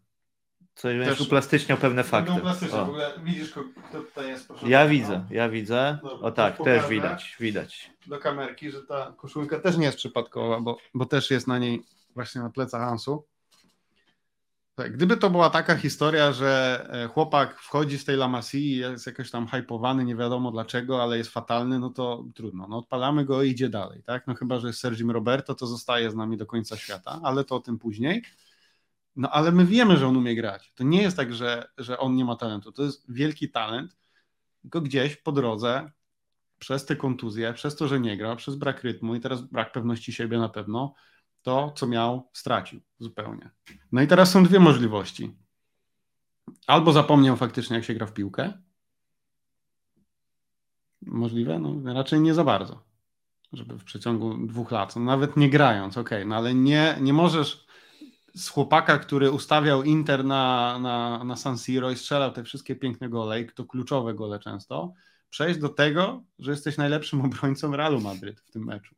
[0.76, 2.32] Coś będziesz uplastyczniał pewne fakty.
[2.68, 4.48] w ogóle widzisz, kto tutaj jest?
[4.48, 6.00] Proszę ja widzę, ja widzę.
[6.04, 7.92] Dobra, o tak, też widać, widać.
[8.08, 11.84] Do kamerki, że ta koszulka też nie jest przypadkowa, bo, bo też jest na niej
[12.14, 13.26] właśnie na plecach Hansu.
[14.76, 19.08] Tak, gdyby to była taka historia, że e, chłopak wchodzi z tej Lamassi i jest
[19.08, 22.68] jakoś tam hypowany, nie wiadomo dlaczego, ale jest fatalny, no to trudno.
[22.68, 24.28] No odpalamy go i idzie dalej, tak?
[24.28, 27.56] No chyba, że jest Sergim Roberto, to zostaje z nami do końca świata, ale to
[27.56, 28.24] o tym później.
[29.16, 30.74] No ale my wiemy, że on umie grać.
[30.76, 32.72] To nie jest tak, że, że on nie ma talentu.
[32.72, 33.98] To jest wielki talent,
[34.62, 35.92] tylko gdzieś po drodze,
[36.60, 40.14] przez te kontuzje, przez to, że nie gra, przez brak rytmu i teraz brak pewności
[40.14, 40.94] siebie na pewno,
[41.42, 43.50] to, co miał, stracił zupełnie.
[43.92, 45.36] No i teraz są dwie możliwości.
[46.68, 48.54] Albo zapomniał faktycznie, jak się gra w piłkę.
[51.02, 51.60] Możliwe?
[51.60, 52.84] No, raczej nie za bardzo.
[53.54, 57.66] Żeby w przeciągu dwóch lat, no, nawet nie grając, ok, no ale nie, nie możesz
[58.36, 63.10] z chłopaka, który ustawiał Inter na, na, na San Siro i strzelał te wszystkie piękne
[63.10, 64.94] gole, i to kluczowe gole często,
[65.30, 68.96] przejść do tego, że jesteś najlepszym obrońcą Realu Madryt w tym meczu.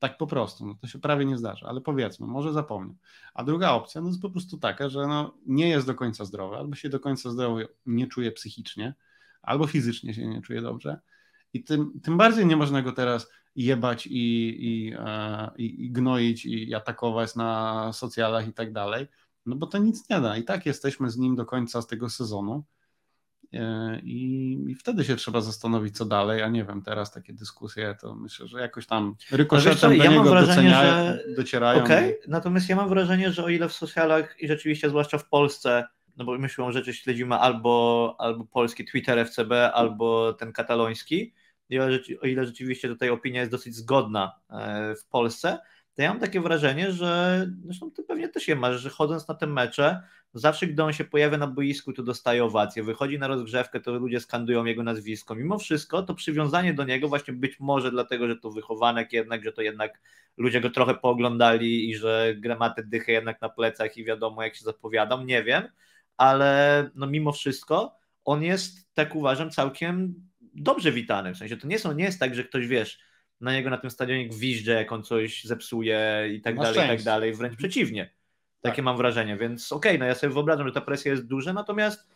[0.00, 2.94] Tak po prostu, no to się prawie nie zdarza, ale powiedzmy, może zapomnę.
[3.34, 6.56] A druga opcja no jest po prostu taka, że no, nie jest do końca zdrowy,
[6.56, 8.94] albo się do końca zdrowy nie czuje psychicznie,
[9.42, 11.00] albo fizycznie się nie czuje dobrze.
[11.52, 14.10] I tym, tym bardziej nie można go teraz jebać i,
[14.60, 19.06] i, e, i, i gnoić i atakować na socjalach i tak dalej,
[19.46, 20.36] no bo to nic nie da.
[20.36, 22.64] I tak jesteśmy z nim do końca z tego sezonu.
[23.52, 27.96] E, I, I, wtedy się trzeba zastanowić, co dalej, a nie wiem, teraz takie dyskusje,
[28.00, 31.24] to myślę, że jakoś tam rykoszetem do ja niego wrażenie, że...
[31.36, 31.84] docierają.
[31.84, 32.28] Okej, okay.
[32.28, 35.86] natomiast ja mam wrażenie, że o ile w socjalach i rzeczywiście, zwłaszcza w Polsce,
[36.16, 41.34] no bo my siłą rzeczy śledzimy albo, albo polski Twitter FCB, albo ten kataloński,
[42.22, 45.58] o ile rzeczywiście tutaj opinia jest dosyć zgodna e, w Polsce,
[45.94, 49.34] to ja mam takie wrażenie, że zresztą ty pewnie też je masz, że chodząc na
[49.34, 50.02] te mecze,
[50.34, 54.20] zawsze gdy on się pojawia na boisku, to dostaje owację, wychodzi na rozgrzewkę, to ludzie
[54.20, 55.34] skandują jego nazwisko.
[55.34, 59.52] Mimo wszystko to przywiązanie do niego właśnie być może dlatego, że to wychowanek jednak, że
[59.52, 60.00] to jednak
[60.36, 64.64] ludzie go trochę pooglądali i że gramaty dychy jednak na plecach i wiadomo jak się
[64.64, 65.68] zapowiadam, nie wiem,
[66.16, 71.34] ale no mimo wszystko on jest, tak uważam, całkiem dobrze witany.
[71.34, 72.98] W sensie to nie, są, nie jest tak, że ktoś wiesz,
[73.40, 76.94] na niego na tym stadionie gwizdże, jak on coś zepsuje i tak na dalej, szczęście.
[76.94, 77.34] i tak dalej.
[77.34, 78.10] Wręcz przeciwnie.
[78.60, 78.84] Takie tak.
[78.84, 82.08] mam wrażenie, więc okej, okay, no ja sobie wyobrażam, że ta presja jest duża, natomiast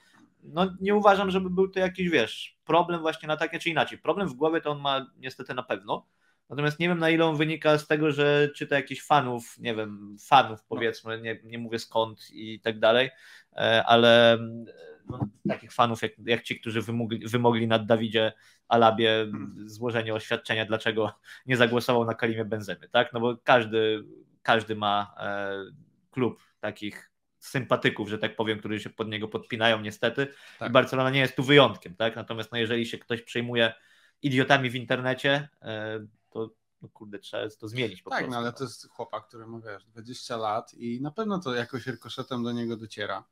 [0.43, 3.99] no nie uważam, żeby był to jakiś, wiesz, problem właśnie na takie czy inaczej.
[3.99, 6.07] Problem w głowie to on ma niestety na pewno,
[6.51, 10.17] natomiast nie wiem na ile on wynika z tego, że czyta jakichś fanów, nie wiem,
[10.29, 10.67] fanów no.
[10.69, 13.11] powiedzmy, nie, nie mówię skąd i tak dalej,
[13.57, 14.39] e, ale
[15.09, 18.33] no, takich fanów jak, jak ci, którzy wymogli, wymogli nad Dawidzie
[18.69, 19.27] Alabie
[19.67, 21.12] złożenie oświadczenia, dlaczego
[21.47, 23.12] nie zagłosował na Kalimie Benzemy, tak?
[23.12, 24.05] No bo każdy,
[24.43, 25.53] każdy ma e,
[26.11, 30.27] klub takich sympatyków, że tak powiem, którzy się pod niego podpinają niestety
[30.59, 30.71] tak.
[30.71, 32.17] i Barcelona nie jest tu wyjątkiem, tak?
[32.17, 33.73] Natomiast no, jeżeli się ktoś przejmuje
[34.23, 36.51] idiotami w internecie, e, to
[36.83, 38.33] no kurde, trzeba to zmienić po tak, prostu.
[38.33, 41.87] no ale to jest chłopak, który ma wiesz, 20 lat i na pewno to jakoś
[41.87, 43.25] rykoszetem do niego dociera.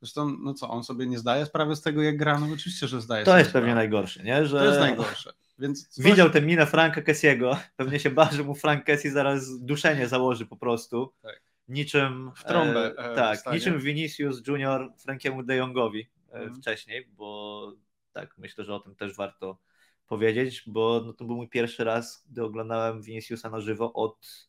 [0.00, 2.38] Zresztą, no co, on sobie nie zdaje sprawy z tego, jak gra?
[2.38, 4.46] No oczywiście, że zdaje To jest pewnie najgorsze, nie?
[4.46, 4.58] Że...
[4.58, 5.32] To jest najgorsze.
[5.58, 6.04] Więc coś...
[6.04, 10.46] Widział tę minę Franka Kessiego, pewnie się bał, że mu Frank Kessi zaraz duszenie założy
[10.46, 11.12] po prostu.
[11.22, 11.42] Tak.
[11.68, 12.94] Niczym, w trąbę.
[12.98, 16.54] E, e tak, niczym Vinicius Junior Frankiemu de Jongowi e, mhm.
[16.54, 17.72] wcześniej, bo
[18.12, 19.58] tak, myślę, że o tym też warto
[20.06, 24.48] powiedzieć, bo no, to był mój pierwszy raz, gdy oglądałem Viniciusa na żywo od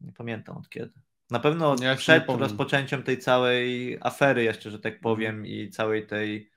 [0.00, 0.92] nie pamiętam od kiedy.
[1.30, 5.02] Na pewno ja przed rozpoczęciem tej całej afery jeszcze, że tak mhm.
[5.02, 6.50] powiem, i całej tej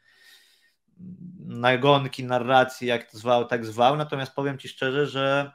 [1.39, 3.97] nagonki, narracji, jak to zwał, tak zwał.
[3.97, 5.51] Natomiast powiem Ci szczerze, że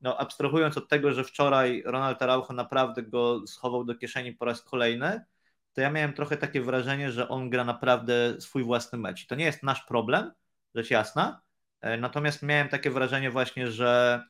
[0.00, 4.62] no, abstrahując od tego, że wczoraj Ronald Araujo naprawdę go schował do kieszeni po raz
[4.62, 5.24] kolejny,
[5.72, 9.26] to ja miałem trochę takie wrażenie, że on gra naprawdę swój własny mecz.
[9.26, 10.32] To nie jest nasz problem,
[10.74, 11.42] rzecz jasna,
[11.80, 14.22] e, natomiast miałem takie wrażenie właśnie, że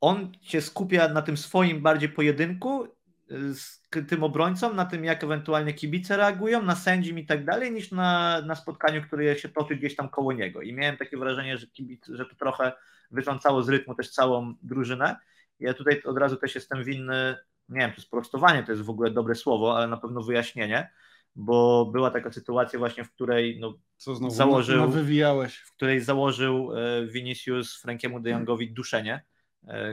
[0.00, 5.24] on się skupia na tym swoim bardziej pojedynku y, z tym obrońcą, na tym jak
[5.24, 9.76] ewentualnie kibice reagują, na sędzim i tak dalej, niż na, na spotkaniu, które się toczy
[9.76, 10.62] gdzieś tam koło niego.
[10.62, 12.72] I miałem takie wrażenie, że, kibic, że to trochę
[13.10, 15.16] wyrządzało z rytmu też całą drużynę.
[15.60, 17.36] Ja tutaj od razu też jestem winny,
[17.68, 20.90] nie wiem, czy sprostowanie to jest w ogóle dobre słowo, ale na pewno wyjaśnienie,
[21.36, 25.56] bo była taka sytuacja właśnie, w której no, Co znowu założył, no, wywijałeś.
[25.56, 29.22] w której założył e, Vinicius Frankiemu de Jongowi duszenie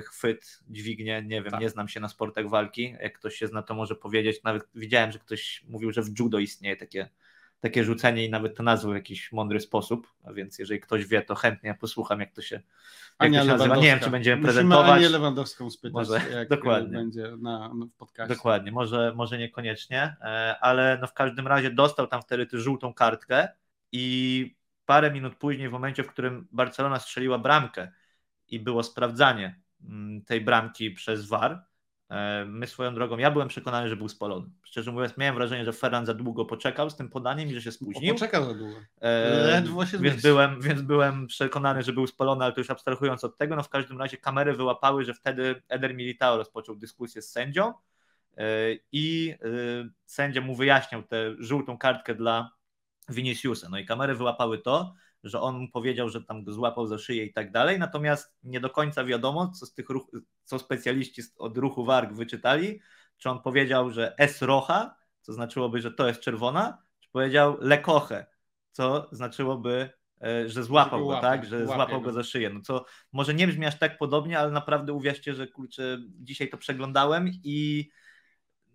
[0.05, 1.61] chwyt, dźwignię, nie wiem, tak.
[1.61, 5.11] nie znam się na sportach walki, jak ktoś się zna to może powiedzieć, nawet widziałem,
[5.11, 7.09] że ktoś mówił, że w judo istnieje takie,
[7.59, 11.21] takie rzucenie i nawet to nazwał w jakiś mądry sposób, a więc jeżeli ktoś wie,
[11.21, 12.61] to chętnie posłucham, jak to się,
[13.19, 13.75] jak to się nazywa.
[13.75, 14.99] Nie wiem, czy będziemy Musimy prezentować.
[14.99, 16.97] Anię Lewandowską spytać, może, jak dokładnie.
[16.97, 18.35] będzie na, w podcaście.
[18.35, 22.93] Dokładnie, może, może niekoniecznie, e, ale no w każdym razie dostał tam wtedy tę żółtą
[22.93, 23.47] kartkę
[23.91, 27.91] i parę minut później, w momencie, w którym Barcelona strzeliła bramkę,
[28.47, 31.63] i było sprawdzanie mm, tej bramki przez VAR.
[32.09, 34.49] E, my swoją drogą, ja byłem przekonany, że był spalony.
[34.63, 37.71] Szczerze mówiąc, miałem wrażenie, że Ferran za długo poczekał z tym podaniem i że się
[37.71, 38.13] spóźnił.
[38.13, 38.75] Poczekał za długo.
[39.01, 39.63] E,
[39.99, 43.63] więc, byłem, więc byłem przekonany, że był spalony, ale to już abstrahując od tego, no
[43.63, 47.73] w każdym razie kamery wyłapały, że wtedy Eder Militao rozpoczął dyskusję z sędzią
[48.37, 48.43] e,
[48.91, 49.35] i
[50.05, 52.51] sędzia mu wyjaśniał tę żółtą kartkę dla
[53.09, 53.69] Viniciusa.
[53.69, 57.25] No i kamery wyłapały to, że on mu powiedział, że tam go złapał za szyję
[57.25, 60.07] i tak dalej, natomiast nie do końca wiadomo, co z tych ruch,
[60.43, 62.79] co specjaliści od ruchu warg wyczytali,
[63.17, 68.25] czy on powiedział, że S rocha, co znaczyłoby, że to jest czerwona, czy powiedział lekoche,
[68.71, 69.89] co znaczyłoby,
[70.21, 72.11] e, że złapał go, tak, że złapał go.
[72.11, 72.49] za szyję.
[72.49, 76.57] No co może nie brzmi aż tak podobnie, ale naprawdę uwierzcie, że kurczę, dzisiaj to
[76.57, 77.89] przeglądałem i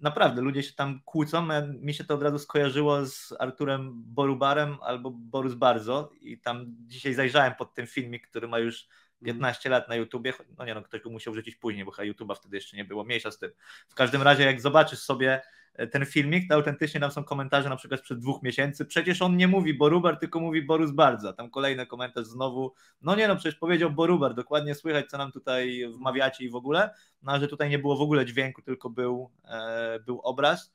[0.03, 1.49] naprawdę ludzie się tam kłócą.
[1.81, 7.15] Mi się to od razu skojarzyło z Arturem Borubarem albo Borus Bardzo i tam dzisiaj
[7.15, 8.89] zajrzałem pod ten filmik, który ma już
[9.25, 12.35] 15 lat na YouTubie, no nie no, ktoś go musiał wrzucić później, bo chyba YouTube'a
[12.35, 13.51] wtedy jeszcze nie było, mniejsza z tym.
[13.89, 15.43] W każdym razie jak zobaczysz sobie
[15.91, 19.49] ten filmik, to autentycznie tam są komentarze na przykład sprzed dwóch miesięcy, przecież on nie
[19.49, 23.91] mówi Borubar, tylko mówi Borus Bardzo, tam kolejny komentarz znowu, no nie no, przecież powiedział
[23.91, 26.91] Borubar, dokładnie słychać, co nam tutaj wmawiacie i w ogóle,
[27.23, 30.73] no że tutaj nie było w ogóle dźwięku, tylko był, e, był obraz,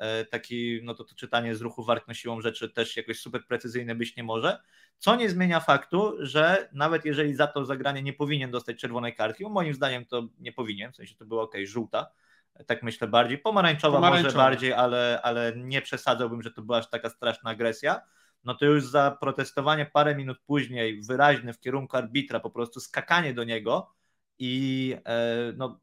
[0.00, 3.94] E, taki, no to, to czytanie z ruchu wartno siłą rzeczy też jakoś super precyzyjne
[3.94, 4.58] być nie może,
[4.98, 9.44] co nie zmienia faktu, że nawet jeżeli za to zagranie nie powinien dostać czerwonej kartki,
[9.44, 12.10] bo moim zdaniem to nie powinien, w sensie to było ok, żółta,
[12.66, 14.34] tak myślę bardziej, pomarańczowa, pomarańczowa.
[14.34, 18.00] może bardziej, ale, ale nie przesadzałbym, że to była aż taka straszna agresja,
[18.44, 23.34] no to już za protestowanie parę minut później, wyraźne w kierunku arbitra, po prostu skakanie
[23.34, 23.94] do niego
[24.38, 25.80] i e, no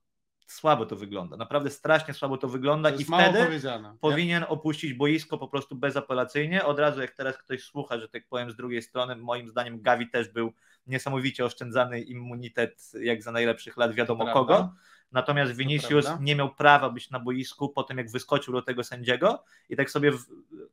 [0.48, 1.38] słabo to wygląda.
[1.38, 3.62] Naprawdę strasznie słabo to wygląda to i wtedy
[4.00, 4.48] powinien nie?
[4.48, 6.66] opuścić boisko po prostu bezapelacyjnie.
[6.66, 10.10] Od razu jak teraz ktoś słucha, że tak powiem z drugiej strony, moim zdaniem Gavi
[10.10, 10.54] też był
[10.88, 14.74] niesamowicie oszczędzany immunitet jak za najlepszych lat wiadomo kogo.
[15.12, 19.44] Natomiast Vinicius nie miał prawa być na boisku po tym, jak wyskoczył do tego sędziego
[19.70, 20.26] i tak sobie w,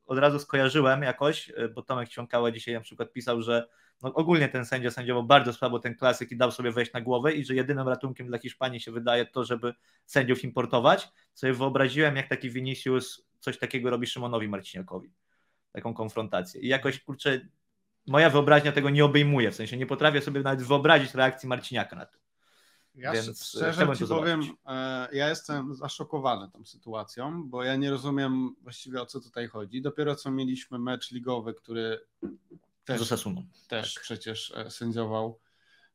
[0.06, 3.68] od razu skojarzyłem jakoś, bo Tomek Ćwiąkała dzisiaj na przykład pisał, że
[4.02, 7.32] no ogólnie ten sędzia sędziował bardzo słabo ten klasyk i dał sobie wejść na głowę
[7.32, 9.74] i że jedynym ratunkiem dla Hiszpanii się wydaje to, żeby
[10.06, 11.08] sędziów importować.
[11.34, 15.10] Sobie wyobraziłem, jak taki Vinicius coś takiego robi Szymonowi Marciniakowi.
[15.72, 16.60] Taką konfrontację.
[16.60, 17.40] I jakoś, kurczę,
[18.06, 22.06] moja wyobraźnia tego nie obejmuje, w sensie nie potrafię sobie nawet wyobrazić reakcji Marciniaka na
[22.06, 22.23] to.
[22.94, 27.90] Ja Więc e, szczerze ci powiem, e, ja jestem zaszokowany tą sytuacją, bo ja nie
[27.90, 29.82] rozumiem właściwie o co tutaj chodzi.
[29.82, 32.00] Dopiero co mieliśmy mecz ligowy, który
[32.84, 33.08] też.
[33.68, 34.02] Też tak.
[34.02, 35.40] przecież e, sędziował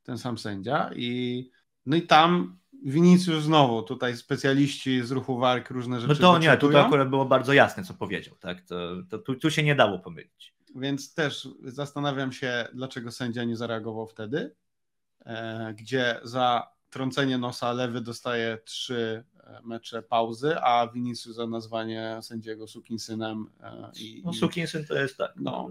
[0.04, 1.50] ten sam sędzia i
[1.86, 6.58] no i tam Winicjusz znowu, tutaj specjaliści z ruchu walk różne rzeczy No to nie,
[6.58, 8.78] tutaj akurat było bardzo jasne, co powiedział, tak, to,
[9.10, 10.54] to tu, tu się nie dało pomylić.
[10.76, 14.56] Więc też zastanawiam się, dlaczego sędzia nie zareagował wtedy,
[15.26, 19.24] e, gdzie za trącenie nosa lewy dostaje trzy
[19.64, 23.50] mecze pauzy, a Vinicius za nazwanie sędziego sukinsynem.
[23.64, 25.32] E, I, no sukinsyn to jest tak.
[25.36, 25.70] No,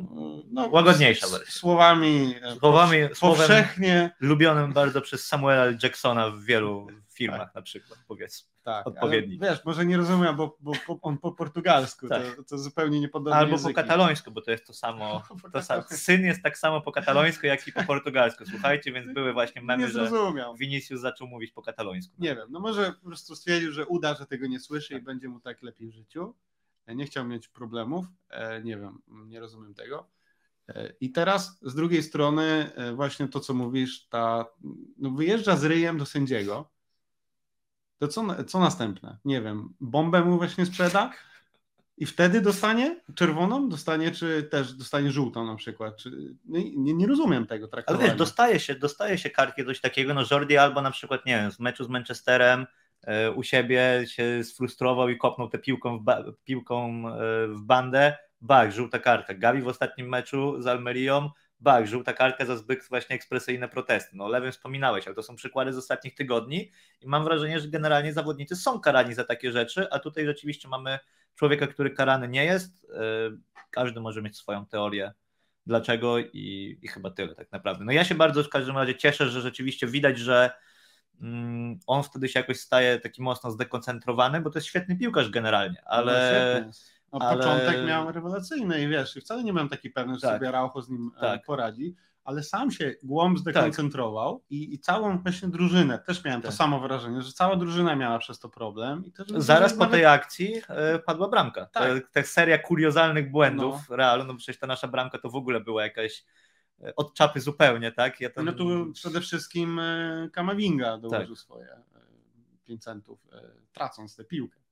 [0.50, 1.52] no, łagodniejsza wersja.
[1.52, 6.87] Słowami, słowami powszechnie lubionym bardzo przez Samuela Jacksona w wielu
[7.18, 7.54] filmach tak.
[7.54, 8.48] na przykład, powiedzmy.
[8.62, 9.38] Tak, odpowiedni.
[9.42, 12.37] wiesz, może nie rozumiem, bo, bo on po portugalsku, tak.
[12.37, 13.74] to, to zupełnie niepodobne Albo języki.
[13.74, 15.22] po katalońsku, bo to jest to samo.
[15.52, 18.44] To sam, syn jest tak samo po katalońsku, jak i po portugalsku.
[18.46, 20.11] Słuchajcie, więc były właśnie memy, nie że
[20.59, 22.14] Vinicius zaczął mówić po katalońsku.
[22.18, 25.02] Nie wiem, no może po prostu stwierdził, że uda, że tego nie słyszy tak.
[25.02, 26.35] i będzie mu tak lepiej w życiu.
[26.88, 30.09] Nie chciał mieć problemów, e, nie wiem, nie rozumiem tego.
[30.68, 34.46] E, I teraz z drugiej strony e, właśnie to, co mówisz, ta,
[34.98, 36.70] no wyjeżdża z ryjem do sędziego,
[37.98, 39.16] to co, co następne?
[39.24, 41.11] Nie wiem, bombę mu właśnie sprzeda
[41.96, 45.96] i wtedy dostanie czerwoną, dostanie czy też dostanie żółtą na przykład.
[45.96, 46.11] Czy,
[46.44, 48.00] no nie, nie rozumiem tego traktowania.
[48.00, 51.37] Ale wiesz, dostaje się, dostaje się kartki coś takiego, no Jordi albo na przykład, nie
[51.37, 52.66] wiem, w meczu z Manchesterem
[53.02, 58.16] e, u siebie się sfrustrował i kopnął tę piłką w, ba piłką e, w bandę,
[58.40, 59.34] bak, żółta kartka.
[59.34, 64.16] Gavi w ostatnim meczu z Almerią bak, żółta kartka za zbyt właśnie ekspresyjne protesty.
[64.16, 68.12] No lewym wspominałeś, ale to są przykłady z ostatnich tygodni i mam wrażenie, że generalnie
[68.12, 70.98] zawodnicy są karani za takie rzeczy, a tutaj rzeczywiście mamy
[71.34, 72.86] człowieka, który karany nie jest.
[72.94, 73.00] E,
[73.70, 75.12] każdy może mieć swoją teorię
[75.66, 77.84] dlaczego i, i chyba tyle tak naprawdę.
[77.84, 80.50] No ja się bardzo w każdym razie cieszę, że rzeczywiście widać, że
[81.20, 85.82] mm, on wtedy się jakoś staje taki mocno zdekoncentrowany, bo to jest świetny piłkarz generalnie,
[85.86, 86.62] ale...
[86.66, 86.72] No,
[87.12, 87.38] no, ale...
[87.38, 90.38] Początek miał rewelacyjny i wiesz, wcale nie byłem taki pewny, że tak.
[90.38, 91.44] sobie Raucho z nim e, tak.
[91.44, 91.94] poradzi,
[92.24, 94.50] ale sam się głąb zdekoncentrował tak.
[94.50, 96.50] i, i całą właśnie drużynę, też miałem tak.
[96.50, 99.04] to samo wrażenie, że cała drużyna miała przez to problem.
[99.06, 99.92] I też Zaraz po nawet...
[99.92, 101.66] tej akcji y, padła bramka.
[101.66, 102.10] Tak.
[102.12, 103.96] Ta, seria kuriozalnych błędów no.
[103.96, 106.24] Realu, no przecież ta nasza bramka to w ogóle była jakaś
[106.82, 108.20] e, od czapy zupełnie, tak?
[108.20, 109.80] Ja No tu przede wszystkim
[110.32, 111.38] Kamavinga dołożył tak.
[111.38, 111.68] swoje
[112.64, 113.26] 5 centów,
[113.72, 114.67] tracąc tę piłkę.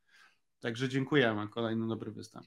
[0.60, 2.46] Także dziękujemy, kolejny dobry występ.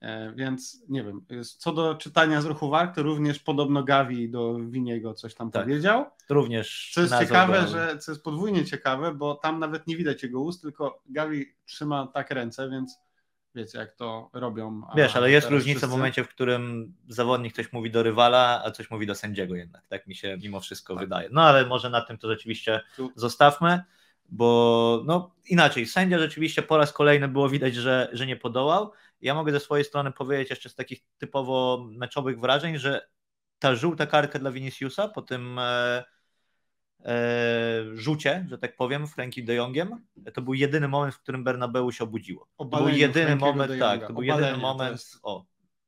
[0.00, 1.26] E, więc nie wiem,
[1.58, 5.62] co do czytania z ruchu walk, to również podobno Gavi do Winiego coś tam tak,
[5.62, 6.06] powiedział.
[6.28, 6.90] Również.
[6.94, 10.62] Co jest ciekawe, że co jest podwójnie ciekawe, bo tam nawet nie widać jego ust,
[10.62, 12.98] tylko Gavi trzyma tak ręce, więc
[13.54, 14.82] wiecie, jak to robią.
[14.96, 15.86] Wiesz, ale jest różnica wszyscy...
[15.86, 19.86] w momencie, w którym zawodnik coś mówi do rywala, a coś mówi do sędziego jednak.
[19.86, 21.04] Tak mi się mimo wszystko tak.
[21.04, 21.28] wydaje.
[21.32, 23.12] No ale może na tym to rzeczywiście tu...
[23.16, 23.82] zostawmy
[24.28, 28.92] bo no inaczej, sędzia rzeczywiście po raz kolejny było widać, że, że nie podołał.
[29.20, 33.08] Ja mogę ze swojej strony powiedzieć jeszcze z takich typowo meczowych wrażeń, że
[33.58, 36.04] ta żółta kartka dla Viniciusa po tym e,
[37.04, 41.92] e, rzucie, że tak powiem, Frankie de Jongiem, to był jedyny moment, w którym Bernabeu
[41.92, 42.48] się obudziło.
[42.58, 45.18] To był jedyny moment, tak, to był jedyny moment, jest...
[45.22, 45.44] o,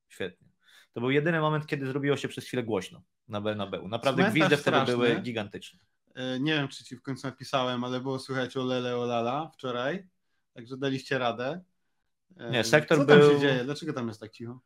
[0.08, 0.46] świetnie.
[0.92, 3.88] To był jedyny moment, kiedy zrobiło się przez chwilę głośno na Bernabeu.
[3.88, 5.80] Naprawdę Cmentarz gwizdy wtedy były gigantyczne.
[6.16, 10.08] E, nie wiem, czy ci w końcu napisałem, ale było słychać o Lele Olala wczoraj,
[10.54, 11.60] także daliście radę.
[12.36, 13.30] E, nie, sektor Co tam był...
[13.30, 13.64] się dzieje?
[13.64, 14.60] Dlaczego tam jest tak cicho?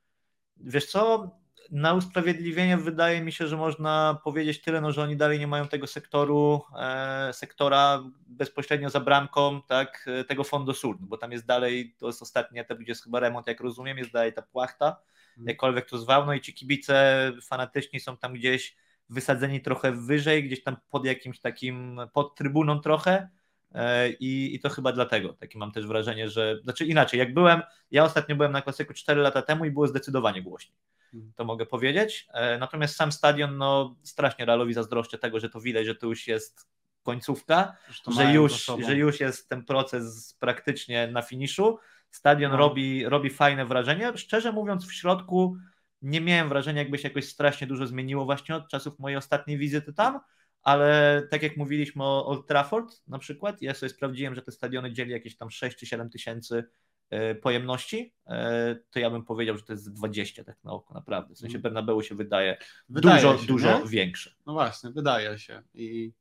[0.56, 1.30] Wiesz co,
[1.70, 5.68] na usprawiedliwienie wydaje mi się, że można powiedzieć tyle, no, że oni dalej nie mają
[5.68, 11.46] tego sektoru, e, sektora bezpośrednio za bramką, tak, e, tego Fondo Sur, bo tam jest
[11.46, 14.86] dalej, to jest ostatnie, to jest chyba remont, jak rozumiem, jest dalej ta płachta,
[15.30, 15.48] mhm.
[15.48, 18.76] jakkolwiek to zwał, no i ci kibice fanatyczni są tam gdzieś
[19.10, 23.28] wysadzeni trochę wyżej, gdzieś tam pod jakimś takim, pod trybuną trochę,
[23.74, 25.32] e, i, I to chyba dlatego.
[25.32, 26.60] Takie mam też wrażenie, że.
[26.62, 30.42] Znaczy inaczej, jak byłem, ja ostatnio byłem na klasyku 4 lata temu i było zdecydowanie
[30.42, 30.78] głośniej.
[31.14, 31.32] Mhm.
[31.36, 32.28] to mogę powiedzieć.
[32.32, 36.26] E, natomiast sam stadion, no strasznie Realowi zazdroszczę tego, że to widać, że to już
[36.26, 36.68] jest
[37.02, 37.76] końcówka,
[38.16, 41.78] że już, że już jest ten proces praktycznie na finiszu.
[42.10, 42.58] Stadion no.
[42.58, 44.12] robi, robi fajne wrażenie.
[44.16, 45.56] Szczerze mówiąc, w środku
[46.02, 49.92] nie miałem wrażenia, jakby się jakoś strasznie dużo zmieniło właśnie od czasów mojej ostatniej wizyty
[49.92, 50.20] tam,
[50.62, 54.92] ale tak jak mówiliśmy o Old Trafford na przykład, ja sobie sprawdziłem, że te stadiony
[54.92, 56.64] dzieli jakieś tam 6 czy 7 tysięcy
[57.10, 61.34] E, pojemności, e, to ja bym powiedział, że to jest 20 tak na oko, naprawdę.
[61.34, 61.62] W sensie mhm.
[61.62, 62.56] Bernabeu się wydaje,
[62.88, 63.86] wydaje dużo, się, dużo nie?
[63.86, 64.34] większe.
[64.46, 66.12] No właśnie, wydaje się i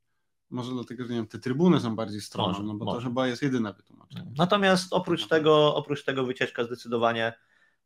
[0.50, 2.98] może dlatego, że nie wiem, te trybuny są bardziej strome, no bo może.
[2.98, 4.32] to chyba jest jedyne wytłumaczenie.
[4.38, 7.34] Natomiast oprócz tego, oprócz tego wycieczka zdecydowanie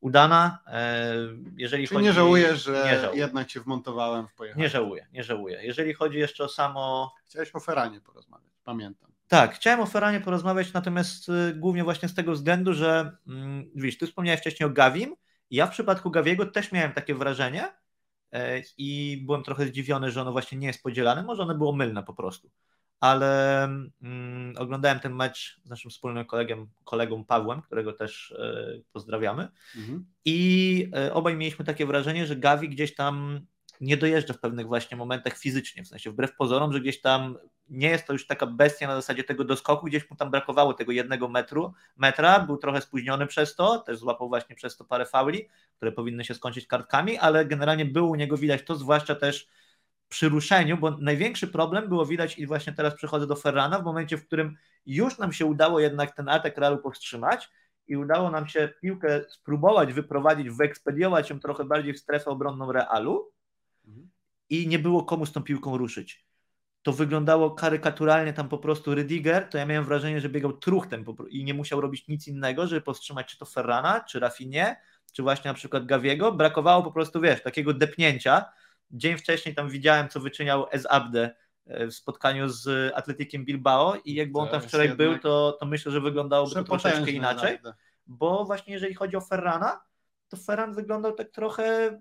[0.04, 0.60] udana.
[0.68, 1.14] E,
[1.58, 2.08] jeżeli Czyli chodzi...
[2.08, 3.22] nie żałujesz, że nie żałuję.
[3.22, 4.64] jednak cię wmontowałem w pojechanie?
[4.64, 5.60] Nie żałuję, nie żałuję.
[5.64, 7.14] Jeżeli chodzi jeszcze o samo...
[7.26, 9.14] Chciałeś o Feranie porozmawiać, pamiętam.
[9.28, 13.98] Tak, chciałem o Ferranie porozmawiać, natomiast y, głównie właśnie z tego względu, że mm, wiesz,
[13.98, 15.16] ty wspomniałeś wcześniej o Gawim.
[15.52, 17.74] Ja w przypadku Gawiego też miałem takie wrażenie
[18.32, 21.24] e, i byłem trochę zdziwiony, że ono właśnie nie jest podzielane.
[21.24, 22.52] Może ono było mylne po prostu.
[23.04, 23.64] Ale
[24.02, 29.48] mm, oglądałem ten mecz z naszym wspólnym kolegiem, kolegą Pawłem, którego też e, pozdrawiamy.
[29.76, 30.06] Mhm.
[30.26, 33.40] I e, obaj mieliśmy takie wrażenie, że Gawi gdzieś tam
[33.82, 37.38] nie dojeżdża w pewnych właśnie momentach fizycznie, w sensie wbrew pozorom, że gdzieś tam
[37.70, 40.92] nie jest to już taka bestia na zasadzie tego doskoku, gdzieś mu tam brakowało tego
[40.92, 45.48] jednego metru, metra, był trochę spóźniony przez to, też złapał właśnie przez to parę fauli,
[45.78, 49.48] które powinny się skończyć kartkami, ale generalnie było u niego widać to, zwłaszcza też
[50.10, 54.18] przy ruszeniu, bo największy problem było widać i właśnie teraz przechodzę do Ferrana, w momencie,
[54.18, 57.50] w którym już nam się udało jednak ten atak Realu powstrzymać
[57.88, 63.32] i udało nam się piłkę spróbować wyprowadzić, wyekspediować ją trochę bardziej w strefę obronną Realu
[63.88, 64.10] mhm.
[64.50, 66.26] i nie było komu z tą piłką ruszyć
[66.84, 71.44] to wyglądało karykaturalnie tam po prostu Rydiger, to ja miałem wrażenie, że biegał truchtem i
[71.44, 74.76] nie musiał robić nic innego, żeby powstrzymać czy to Ferrana, czy Rafinie,
[75.12, 76.32] czy właśnie na przykład Gawiego.
[76.32, 78.46] Brakowało po prostu, wiesz, takiego depnięcia.
[78.92, 84.14] Dzień wcześniej tam widziałem, co wyczyniał Ez Abde e, w spotkaniu z Atletikiem Bilbao i
[84.14, 87.60] jakby on tam wczoraj był, to, to myślę, że wyglądałoby to troszeczkę inaczej,
[88.08, 89.82] bo właśnie jeżeli chodzi o Ferrana,
[90.30, 92.00] to Ferran wyglądał tak trochę,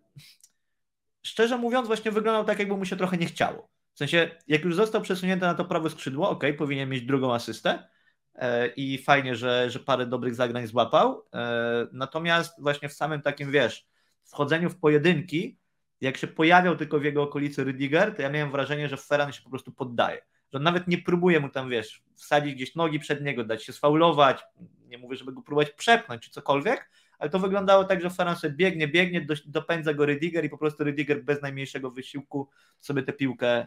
[1.23, 3.68] szczerze mówiąc, właśnie wyglądał tak, jakby mu się trochę nie chciało.
[3.95, 7.88] W sensie, jak już został przesunięty na to prawe skrzydło, ok, powinien mieć drugą asystę
[8.35, 11.25] e, i fajnie, że, że parę dobrych zagrań złapał.
[11.35, 13.87] E, natomiast właśnie w samym takim, wiesz,
[14.25, 15.59] wchodzeniu w pojedynki,
[16.03, 19.43] jak się pojawiał tylko w jego okolicy Rydiger, to ja miałem wrażenie, że Ferran się
[19.43, 20.23] po prostu poddaje.
[20.53, 23.73] Że on nawet nie próbuje mu tam, wiesz, wsadzić gdzieś nogi przed niego, dać się
[23.73, 24.45] sfaulować,
[24.88, 28.55] nie mówię, żeby go próbować przepchnąć czy cokolwiek, ale to wyglądało tak, że Ferran sobie
[28.55, 32.49] biegnie, biegnie, do, dopędza go Rydiger i po prostu Rydiger bez najmniejszego wysiłku
[32.81, 33.67] sobie tę piłkę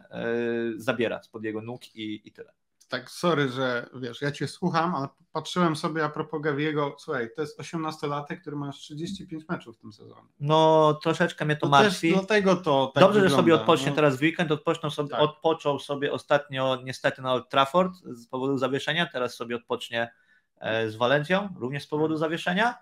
[0.76, 2.52] zabiera spod jego nóg i, i tyle.
[2.88, 7.42] Tak, sorry, że wiesz, ja cię słucham, ale patrzyłem sobie a propos Gawiego, słuchaj, to
[7.42, 10.28] jest 18-latek, który ma 35 meczów w tym sezonie.
[10.40, 12.12] No, troszeczkę mnie to, to martwi.
[12.12, 13.28] dlatego to tak Dobrze, wygląda.
[13.28, 13.96] że sobie odpocznie no.
[13.96, 15.20] teraz w weekend, odpoczął sobie, tak.
[15.20, 20.12] odpoczął sobie ostatnio niestety na Old Trafford z powodu zawieszenia, teraz sobie odpocznie
[20.58, 22.74] e, z Walencją, również z powodu zawieszenia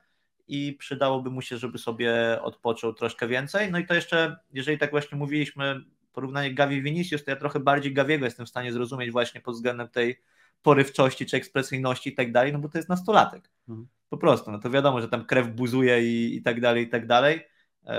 [0.49, 3.73] i przydałoby mu się, żeby sobie odpoczął troszkę więcej.
[3.73, 7.94] No i to jeszcze, jeżeli tak właśnie mówiliśmy, porównanie Gavi Vinicius, to ja trochę bardziej
[7.94, 10.20] Gaviego jestem w stanie zrozumieć właśnie pod względem tej
[10.62, 13.50] porywczości czy ekspresyjności i tak dalej, no bo to jest nastolatek.
[13.68, 13.88] Mhm.
[14.09, 17.07] Po prostu, no to wiadomo, że tam krew buzuje i, i tak dalej, i tak
[17.07, 17.46] dalej.
[17.87, 17.98] E,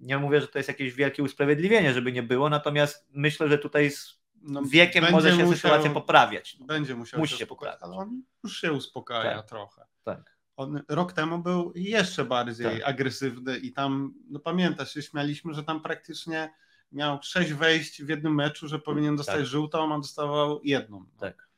[0.00, 3.90] nie mówię, że to jest jakieś wielkie usprawiedliwienie, żeby nie było, natomiast myślę, że tutaj
[3.90, 6.56] z no, wiekiem może się musiał, sytuacja poprawiać.
[6.60, 6.66] No.
[6.66, 7.78] Będzie musiał Musi się poprawiać.
[7.82, 9.84] Ale on już się uspokaja tak, trochę.
[10.04, 12.88] Tak on rok temu był jeszcze bardziej tak.
[12.88, 16.52] agresywny i tam, no pamiętasz, się śmialiśmy, że tam praktycznie
[16.92, 19.46] miał sześć wejść w jednym meczu, że powinien dostać tak.
[19.46, 21.04] żółtą, a dostawał jedną.
[21.20, 21.48] Tak.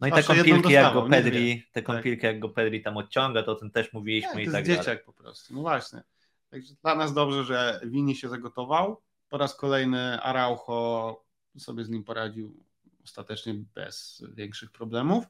[0.00, 2.32] No i te kąpielki jak go Pedri, te kąpielki tak.
[2.32, 4.64] jak go Pedri tam odciąga, to o tym też mówiliśmy tak, i tak dalej.
[4.64, 6.02] dzieciak po prostu, no właśnie.
[6.50, 9.02] Także dla nas dobrze, że Wini się zagotował.
[9.28, 11.24] Po raz kolejny Araujo
[11.58, 12.64] sobie z nim poradził
[13.04, 15.24] ostatecznie bez większych problemów.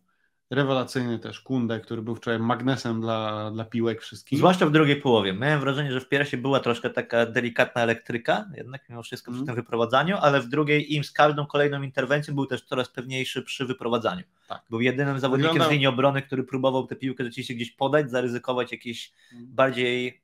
[0.50, 4.38] Rewelacyjny też Kunde, który był wczoraj magnesem dla, dla piłek wszystkich.
[4.38, 5.32] Zwłaszcza w drugiej połowie.
[5.32, 9.46] Miałem wrażenie, że w pierwszej była troszkę taka delikatna elektryka, jednak mimo wszystko przy mm.
[9.46, 13.66] tym wyprowadzaniu, ale w drugiej im z każdą kolejną interwencją był też coraz pewniejszy przy
[13.66, 14.22] wyprowadzaniu.
[14.48, 14.62] Tak.
[14.70, 15.70] Był jedynym zawodnikiem Wyglądał...
[15.70, 19.46] z linii obrony, który próbował tę piłkę rzeczywiście gdzieś podać, zaryzykować jakieś mm.
[19.46, 20.22] bardziej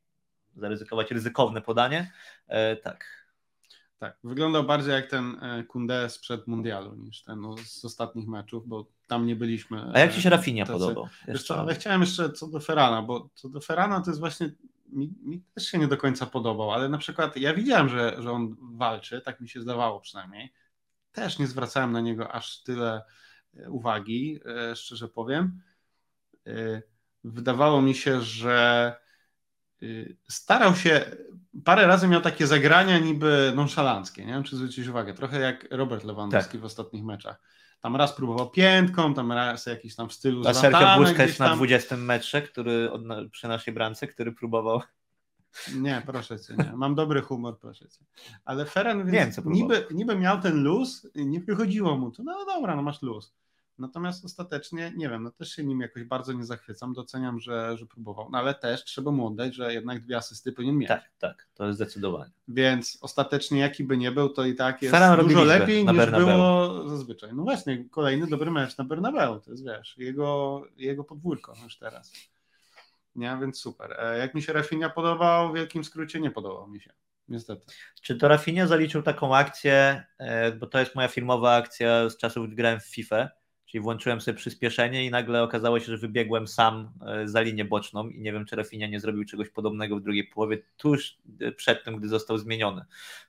[0.56, 2.12] zaryzykować ryzykowne podanie.
[2.48, 3.21] E, tak.
[4.02, 8.86] Tak, wyglądał bardziej jak ten e, Kunde sprzed mundialu niż ten z ostatnich meczów, bo
[9.06, 9.90] tam nie byliśmy.
[9.94, 11.08] A jak Ci się e, Rafinha podobał?
[11.28, 14.50] Wiesz co, ale chciałem jeszcze co do Ferrana, bo co do Ferrana to jest właśnie
[14.88, 18.32] mi, mi, też się nie do końca podobał, ale na przykład ja widziałem, że, że
[18.32, 20.52] on walczy, tak mi się zdawało przynajmniej.
[21.12, 23.02] Też nie zwracałem na niego aż tyle
[23.68, 24.40] uwagi,
[24.74, 25.60] szczerze powiem.
[27.24, 28.96] Wydawało mi się, że
[30.28, 31.04] starał się,
[31.64, 36.04] parę razy miał takie zagrania niby nonszalanckie, nie wiem czy zwrócić uwagę, trochę jak Robert
[36.04, 36.60] Lewandowski tak.
[36.60, 37.40] w ostatnich meczach.
[37.80, 41.50] Tam raz próbował piętką, tam raz jakiś tam w stylu A Sergio Busquets tam...
[41.50, 42.90] na 20 metrze, który
[43.30, 44.80] przy naszej bramce, który próbował
[45.74, 46.72] nie, proszę cię, nie.
[46.76, 48.04] Mam dobry humor, proszę cię.
[48.44, 48.66] Ale
[49.04, 52.22] więc wiem, niby, niby miał ten luz, nie wychodziło mu to.
[52.22, 53.34] No dobra, no masz luz.
[53.82, 57.86] Natomiast ostatecznie, nie wiem, no też się nim jakoś bardzo nie zachwycam, doceniam, że, że
[57.86, 60.88] próbował, no ale też trzeba mu oddać, że jednak dwie asysty powinien mieć.
[60.88, 62.30] Tak, tak, to jest zdecydowanie.
[62.48, 66.26] Więc ostatecznie jaki by nie był, to i tak jest dużo lepiej niż Bernabeu.
[66.26, 67.30] było zazwyczaj.
[67.34, 72.12] No właśnie, kolejny dobry mecz na Bernabeu, to jest wiesz, jego, jego podwórko już teraz.
[73.16, 73.96] Nie, więc super.
[73.98, 76.92] E, jak mi się Rafinha podobał, w wielkim skrócie nie podobał mi się.
[77.28, 77.66] Niestety.
[78.02, 82.46] Czy to Rafinha zaliczył taką akcję, e, bo to jest moja filmowa akcja z czasów,
[82.46, 83.28] gdy grałem w FIFA,
[83.72, 88.08] Czyli włączyłem sobie przyspieszenie i nagle okazało się, że wybiegłem sam e, za linię boczną
[88.08, 91.84] i nie wiem, czy Rafinha nie zrobił czegoś podobnego w drugiej połowie, tuż e, przed
[91.84, 92.84] tym, gdy został zmieniony,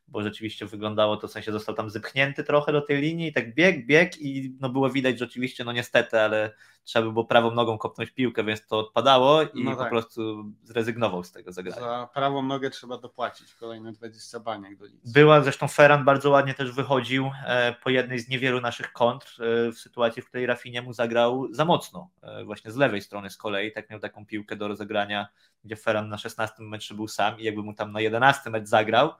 [0.07, 3.55] bo rzeczywiście wyglądało to, w sensie został tam zepchnięty trochę do tej linii i tak
[3.55, 6.53] bieg, bieg i no było widać, że oczywiście, no niestety, ale
[6.83, 9.79] trzeba by było prawą nogą kopnąć piłkę, więc to odpadało i no tak.
[9.79, 11.81] po prostu zrezygnował z tego zagrania.
[11.81, 15.11] Za prawą nogę trzeba dopłacić kolejne 20 baniek do nic.
[15.11, 19.35] Była zresztą Ferran bardzo ładnie też wychodził e, po jednej z niewielu naszych kontr
[19.73, 23.37] w sytuacji, w której Rafinha mu zagrał za mocno, e, właśnie z lewej strony z
[23.37, 25.27] kolei, tak miał taką piłkę do rozegrania,
[25.63, 29.11] gdzie Ferran na 16 meczu był sam i jakby mu tam na 11 mecz zagrał,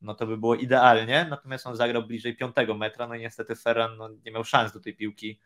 [0.00, 3.96] no to by było idealnie, natomiast on zagrał bliżej 5 metra, no i niestety Ferran
[3.96, 5.40] no, nie miał szans do tej piłki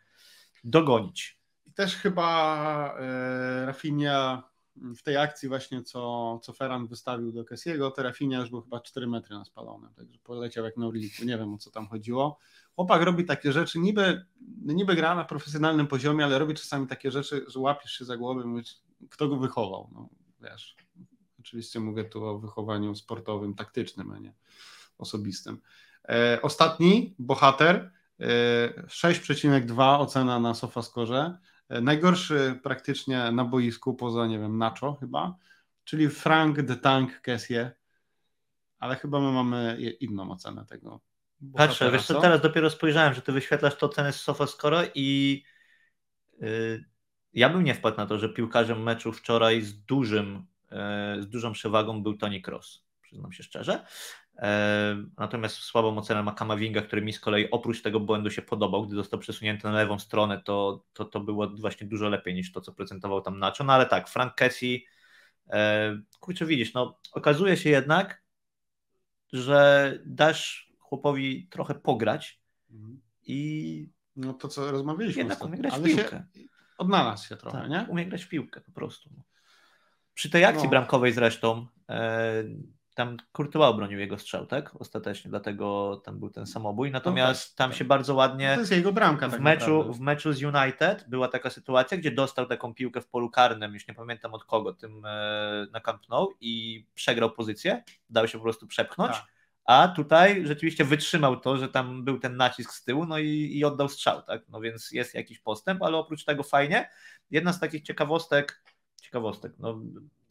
[0.63, 1.36] dogonić.
[1.77, 8.03] Też chyba e, Rafinha w tej akcji właśnie, co, co Ferran wystawił do Kessiego, to
[8.03, 11.53] Rafinha już był chyba 4 metry na spalonym, także poleciał jak na ulicy, nie wiem
[11.53, 12.37] o co tam chodziło.
[12.75, 14.25] Chłopak robi takie rzeczy, niby,
[14.65, 18.43] niby gra na profesjonalnym poziomie, ale robi czasami takie rzeczy, że łapiesz się za głowę
[18.43, 18.75] i mówisz,
[19.09, 20.09] kto go wychował, no
[20.41, 20.75] wiesz.
[21.39, 24.33] Oczywiście mówię tu o wychowaniu sportowym, taktycznym, a nie
[24.97, 25.61] osobistym.
[26.09, 31.37] E, ostatni bohater, e, 6,2 ocena na SofaScore.
[31.69, 35.35] Najgorszy praktycznie na boisku, poza, nie wiem, Nacho chyba,
[35.83, 37.69] czyli Frank the Tank Kessie,
[38.79, 41.01] ale chyba my mamy inną ocenę tego.
[41.53, 45.43] Patrzę, wiesz co, teraz dopiero spojrzałem, że ty wyświetlasz to ocenę z SofaScore i
[46.39, 46.85] yy,
[47.33, 50.45] ja bym nie wpadł na to, że piłkarzem meczu wczoraj z dużym,
[51.15, 53.85] yy, z dużą przewagą był Tony Cross, przyznam się szczerze.
[54.37, 58.87] E, natomiast słabą ocenę ma Kamavinga, który mi z kolei oprócz tego błędu się podobał,
[58.87, 62.61] gdy został przesunięty na lewą stronę, to, to, to było właśnie dużo lepiej niż to,
[62.61, 63.63] co prezentował tam Nacho.
[63.63, 64.85] No ale tak, Frank Kessie,
[65.49, 68.23] e, kurczę widzisz, no okazuje się jednak,
[69.33, 73.01] że dasz chłopowi trochę pograć mhm.
[73.23, 76.25] i no to co rozmawialiśmy jednak umie grać w piłkę.
[76.35, 76.41] Się,
[76.77, 77.85] odnalazł się trochę, tak, nie?
[77.89, 79.09] Umie grać w piłkę po prostu.
[80.13, 80.69] Przy tej akcji no.
[80.69, 82.43] bramkowej zresztą e,
[82.97, 84.75] tam Courtois obronił jego strzał, tak?
[84.81, 86.91] Ostatecznie, dlatego tam był ten samobój.
[86.91, 88.53] Natomiast no tam się bardzo ładnie.
[88.53, 89.27] To jest jego bramka.
[89.27, 93.07] W, tak meczu, w meczu z United była taka sytuacja, gdzie dostał taką piłkę w
[93.07, 97.83] polu karnym, już nie pamiętam od kogo, tym e, na Camp Nou i przegrał pozycję,
[98.09, 99.11] dał się po prostu przepchnąć.
[99.11, 99.25] Tak.
[99.65, 103.65] A tutaj rzeczywiście wytrzymał to, że tam był ten nacisk z tyłu, no i, i
[103.65, 104.41] oddał strzał, tak?
[104.49, 106.89] No więc jest jakiś postęp, ale oprócz tego fajnie.
[107.31, 108.63] Jedna z takich ciekawostek,
[109.01, 109.79] ciekawostek, no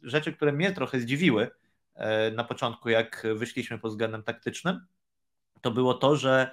[0.02, 1.50] rzeczy, które mnie trochę zdziwiły,
[2.32, 4.86] na początku, jak wyszliśmy pod względem taktycznym,
[5.60, 6.50] to było to, że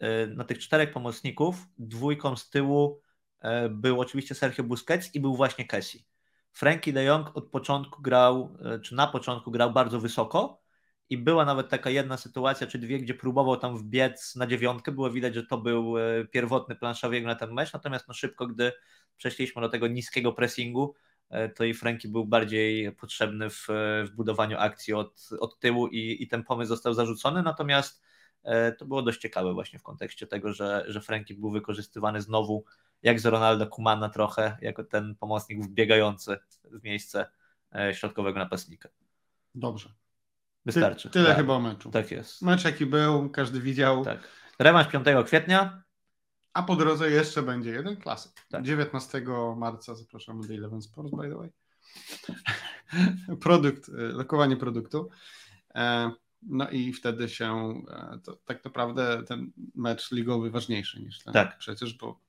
[0.00, 3.00] e, na tych czterech pomocników dwójką z tyłu
[3.40, 6.04] e, był oczywiście Sergio Busquets i był właśnie Kessie.
[6.52, 10.62] Frankie de Jong od początku grał, czy na początku grał bardzo wysoko
[11.10, 15.10] i była nawet taka jedna sytuacja, czy dwie, gdzie próbował tam wbiec na dziewiątkę, było
[15.10, 15.94] widać, że to był
[16.30, 18.72] pierwotny plan na ten mecz, natomiast no szybko, gdy
[19.16, 21.05] przeszliśmy do tego niskiego pressingu, E,
[21.54, 23.66] to i Franki był bardziej potrzebny w,
[24.04, 28.02] w budowaniu akcji od, od tyłu i, i ten pomysł został zarzucony, natomiast
[28.42, 32.64] e, to było dość ciekawe właśnie w kontekście tego, że, że Franki był wykorzystywany znowu
[33.02, 37.26] jak z Ronaldo Kumana trochę, jako ten pomocnik wbiegający w miejsce
[37.74, 38.88] e, środkowego napastnika.
[39.54, 39.92] Dobrze.
[40.66, 41.08] Wystarczy.
[41.08, 41.36] Ty, tyle tak.
[41.36, 41.90] chyba o meczu.
[41.90, 42.42] Tak jest.
[42.42, 44.04] Mecz jaki był, każdy widział.
[44.04, 44.28] Tak.
[44.58, 45.82] Rewanż 5 kwietnia.
[46.56, 48.32] A po drodze jeszcze będzie jeden klasyk.
[48.48, 48.62] Tak.
[48.62, 49.22] 19
[49.56, 51.52] marca zapraszamy do Eleven Sports, by the way.
[53.40, 55.08] Produkt, e, lokowanie produktu.
[55.74, 56.10] E,
[56.42, 57.74] no i wtedy się
[58.24, 61.34] to tak naprawdę ten mecz ligowy ważniejszy niż ten.
[61.34, 61.58] Tak.
[61.58, 62.20] Przecież, bo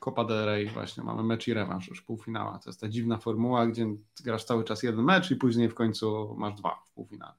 [0.00, 2.58] Copa del Rey właśnie mamy mecz i rewanż, już półfinała.
[2.58, 3.86] To jest ta dziwna formuła, gdzie
[4.24, 7.34] grasz cały czas jeden mecz i później w końcu masz dwa w półfinale.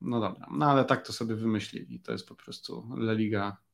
[0.00, 2.00] No dobra, no ale tak to sobie wymyślili.
[2.00, 3.67] To jest po prostu La Liga.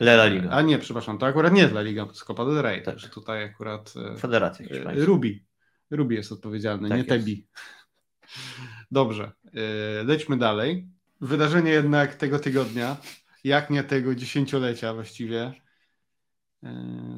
[0.00, 0.50] La Liga.
[0.50, 2.76] A nie, przepraszam, to akurat nie jest La Liga, to jest Copa del Rey.
[2.76, 2.84] Tak.
[2.84, 5.44] Także tutaj akurat e, Federacja e, Rubi.
[5.90, 7.08] Rubi jest odpowiedzialny, tak nie jest.
[7.08, 7.46] Tebi.
[8.90, 10.88] Dobrze, e, lećmy dalej.
[11.20, 12.96] Wydarzenie jednak tego tygodnia,
[13.44, 15.52] jak nie tego dziesięciolecia właściwie,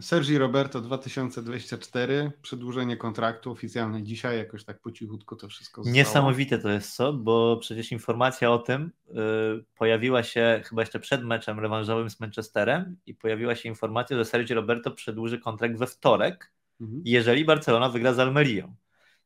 [0.00, 5.94] Sergi Roberto 2024, przedłużenie kontraktu oficjalne dzisiaj, jakoś tak po cichutku to wszystko zostało.
[5.94, 11.24] Niesamowite to jest co, bo przecież informacja o tym yy, pojawiła się chyba jeszcze przed
[11.24, 16.52] meczem rewanżowym z Manchesterem i pojawiła się informacja, że Sergi Roberto przedłuży kontrakt we wtorek,
[16.80, 17.02] mhm.
[17.04, 18.74] jeżeli Barcelona wygra z Almerią.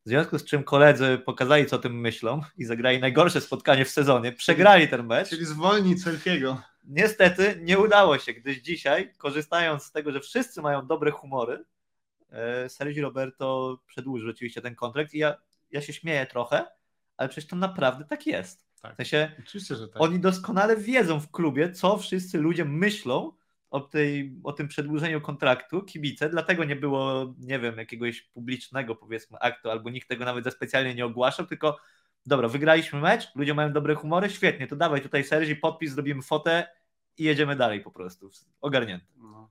[0.07, 3.91] W związku z czym koledzy pokazali, co o tym myślą i zagrali najgorsze spotkanie w
[3.91, 4.33] sezonie.
[4.33, 5.29] Przegrali ten mecz.
[5.29, 6.62] Czyli zwolnić Selfiego.
[6.85, 11.64] Niestety nie udało się, gdyż dzisiaj, korzystając z tego, że wszyscy mają dobre humory,
[12.30, 15.35] e, Sergi Roberto przedłużył rzeczywiście ten kontrakt i ja,
[15.70, 16.66] ja się śmieję trochę,
[17.16, 18.66] ale przecież to naprawdę tak jest.
[18.83, 18.93] Tak.
[18.93, 20.03] W sensie, Oczywiście, że tak.
[20.03, 23.33] Oni doskonale wiedzą w klubie, co wszyscy ludzie myślą
[23.70, 29.39] o, tej, o tym przedłużeniu kontraktu, kibice, dlatego nie było, nie wiem, jakiegoś publicznego powiedzmy
[29.39, 31.78] aktu, albo nikt tego nawet za specjalnie nie ogłaszał, tylko
[32.27, 36.68] dobra, wygraliśmy mecz, ludzie mają dobre humory, świetnie, to dawaj tutaj Sergi, podpis, zrobimy fotę
[37.18, 39.07] i jedziemy dalej po prostu, ogarnięty.
[39.16, 39.51] No.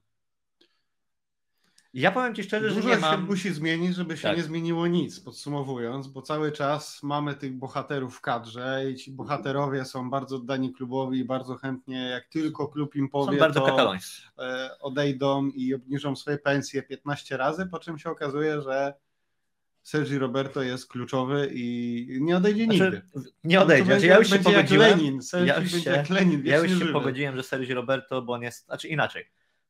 [1.94, 3.16] Ja powiem Ci szczerze, Dużo że nie mam...
[3.16, 4.38] się musi zmienić, żeby się tak.
[4.38, 9.86] nie zmieniło nic, podsumowując, bo cały czas mamy tych bohaterów w kadrze i ci bohaterowie
[9.86, 13.94] są bardzo oddani klubowi i bardzo chętnie, jak tylko klub im powie, są bardzo to
[14.40, 18.94] e, odejdą i obniżą swoje pensje 15 razy, po czym się okazuje, że
[19.84, 23.02] Sergi Roberto jest kluczowy i nie odejdzie znaczy, nigdy.
[23.44, 23.86] Nie odejdzie.
[23.86, 24.90] Znaczy, ja już się pogodziłem.
[24.90, 25.20] Lenin.
[25.46, 28.66] ja już się, Lenin, ja już się pogodziłem, że Sergi Roberto, bo on jest.
[28.66, 29.26] Znaczy inaczej.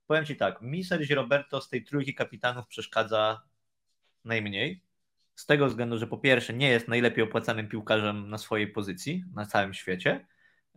[0.08, 3.42] Powiem Ci tak, mi Sergi Roberto z tej trójki kapitanów przeszkadza
[4.26, 4.84] najmniej.
[5.36, 9.46] Z tego względu, że po pierwsze nie jest najlepiej opłacanym piłkarzem na swojej pozycji na
[9.46, 10.28] całym świecie.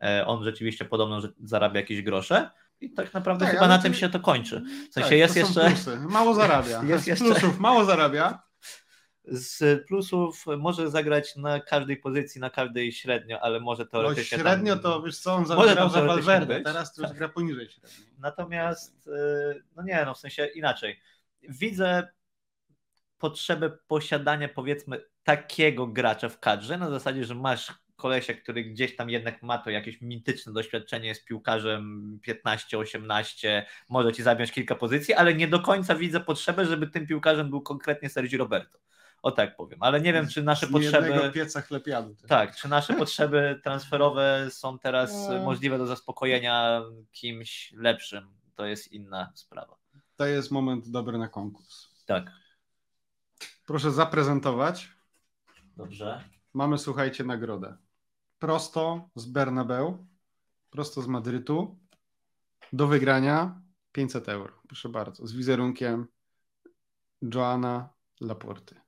[0.03, 2.51] E, on rzeczywiście podobno zarabia jakieś grosze.
[2.81, 4.63] I tak naprawdę tak, chyba na tym się to kończy.
[4.91, 5.67] W sensie tak, jest jeszcze.
[5.67, 5.97] Plusy.
[6.01, 6.83] Mało zarabia.
[6.93, 7.25] Jest jeszcze...
[7.25, 8.43] plusów mało zarabia
[9.25, 14.39] z plusów może zagrać na każdej pozycji, na każdej średnio, ale może teoretycznie.
[14.39, 17.19] No średnio tam, to wiesz co, on zagrał za Valverde, teraz to już tak.
[17.19, 17.99] gra poniżej średnio.
[18.19, 21.01] Natomiast, y, no nie, no w sensie inaczej.
[21.43, 22.09] Widzę
[23.19, 29.11] potrzebę posiadania powiedzmy takiego gracza w kadrze, na zasadzie, że masz kolesia, który gdzieś tam
[29.11, 35.35] jednak ma to jakieś mityczne doświadczenie, jest piłkarzem 15-18, może ci zająć kilka pozycji, ale
[35.35, 38.84] nie do końca widzę potrzebę, żeby tym piłkarzem był konkretnie Sergio Roberto.
[39.25, 41.31] O tak powiem, ale nie wiem, czy nasze Z potrzeby.
[41.35, 42.17] pieca chlepiadu.
[42.29, 45.43] Tak, czy nasze potrzeby transferowe są teraz no.
[45.43, 48.29] możliwe do zaspokojenia kimś lepszym.
[48.55, 49.77] To jest inna sprawa.
[50.17, 51.89] To jest moment dobry na konkurs.
[52.07, 52.31] Tak.
[53.67, 54.89] Proszę zaprezentować.
[55.77, 56.25] Dobrze.
[56.55, 57.77] Mamy, słuchajcie, nagrodę.
[58.39, 60.07] Prosto z Bernabeu,
[60.71, 61.79] prosto z Madrytu,
[62.73, 63.61] do wygrania
[63.93, 64.53] 500 euro.
[64.67, 66.07] Proszę bardzo, z wizerunkiem
[67.35, 67.89] Joana
[68.21, 68.84] Laporty.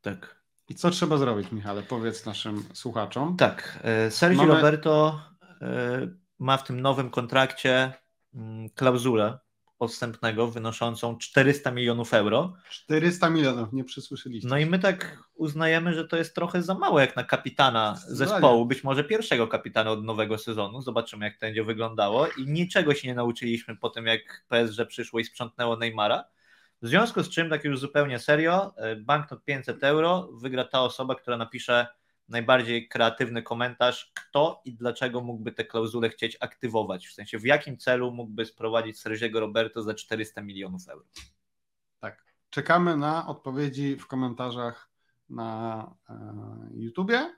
[0.00, 0.40] Tak.
[0.68, 1.82] I co trzeba zrobić, Michale?
[1.82, 3.36] Powiedz naszym słuchaczom.
[3.36, 3.78] Tak.
[3.82, 4.54] E, Sergio Mamy...
[4.54, 5.20] Roberto
[5.62, 7.92] e, ma w tym nowym kontrakcie
[8.34, 9.38] mm, klauzulę
[9.80, 12.52] odstępnego wynoszącą 400 milionów euro.
[12.70, 14.48] 400 milionów, nie przysłyszeliście.
[14.48, 18.66] No i my tak uznajemy, że to jest trochę za mało jak na kapitana zespołu,
[18.66, 20.82] być może pierwszego kapitana od nowego sezonu.
[20.82, 22.26] Zobaczymy, jak to będzie wyglądało.
[22.26, 26.24] I niczego się nie nauczyliśmy po tym, jak PSG przyszło i sprzątnęło Neymara.
[26.82, 31.14] W związku z czym, tak już zupełnie serio, e, banknot 500 euro wygra ta osoba,
[31.14, 31.86] która napisze
[32.28, 37.78] najbardziej kreatywny komentarz, kto i dlaczego mógłby te klauzule chcieć aktywować, w sensie w jakim
[37.78, 41.06] celu mógłby sprowadzić Sergiego Roberto za 400 milionów euro.
[42.00, 42.24] Tak.
[42.50, 44.90] Czekamy na odpowiedzi w komentarzach
[45.30, 46.14] na e,
[46.74, 47.34] YouTubie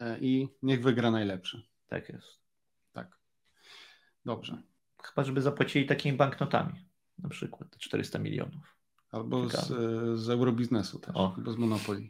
[0.00, 1.62] e, i niech wygra najlepszy.
[1.86, 2.40] Tak jest.
[2.92, 3.18] Tak.
[4.24, 4.62] Dobrze.
[5.02, 8.76] Chyba, żeby zapłacili takimi banknotami na przykład 400 milionów.
[9.10, 9.66] Albo z,
[10.20, 11.34] z eurobiznesu też, o.
[11.36, 12.08] albo z Monopoly.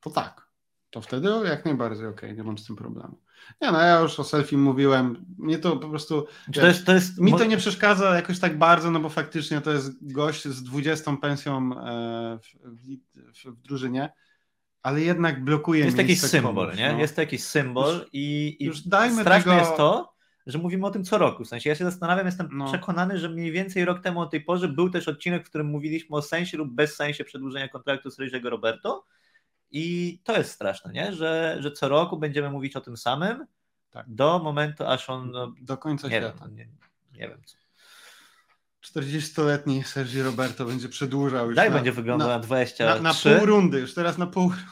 [0.00, 0.48] To tak.
[0.90, 3.18] to wtedy jak najbardziej okej, okay, nie mam z tym problemu.
[3.60, 5.26] Nie, no ja już o selfie mówiłem.
[5.38, 6.26] Mnie to po prostu.
[6.54, 7.18] To jest, to jest...
[7.18, 11.16] Mi to nie przeszkadza jakoś tak bardzo, no bo faktycznie to jest gość z 20
[11.16, 12.46] pensją e, w,
[13.34, 14.12] w, w drużynie,
[14.82, 16.92] ale jednak blokuje Jest jakiś symbol, nie?
[16.92, 16.98] No.
[16.98, 19.64] Jest to jakiś symbol już, i, i już dajmy straszne tego...
[19.64, 20.14] jest to,
[20.48, 21.44] że mówimy o tym co roku.
[21.44, 22.66] W sensie ja się zastanawiam, jestem no.
[22.66, 26.16] przekonany, że mniej więcej rok temu o tej porze był też odcinek, w którym mówiliśmy
[26.16, 29.04] o sensie lub bez sensie przedłużenia kontraktu z Ryżego Roberto
[29.70, 31.12] i to jest straszne, nie?
[31.12, 33.46] Że, że co roku będziemy mówić o tym samym
[33.90, 34.06] tak.
[34.08, 35.30] do momentu, aż on.
[35.30, 36.46] No, do końca nie świata.
[36.46, 36.68] Wiem, nie,
[37.12, 37.56] nie wiem co.
[38.82, 41.56] 40-letni Sergi Roberto będzie przedłużał już.
[41.56, 42.86] Daj na, będzie wyglądał na, na 20.
[42.86, 44.62] Na, na pół rundy, już teraz na pół rundy.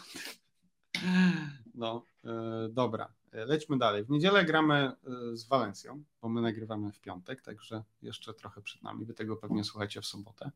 [1.75, 3.16] No, e, dobra.
[3.33, 4.05] Lećmy dalej.
[4.05, 4.93] W niedzielę gramy e,
[5.37, 9.05] z Walencją, bo my nagrywamy w piątek, także jeszcze trochę przed nami.
[9.05, 10.51] Wy tego pewnie słuchacie w sobotę.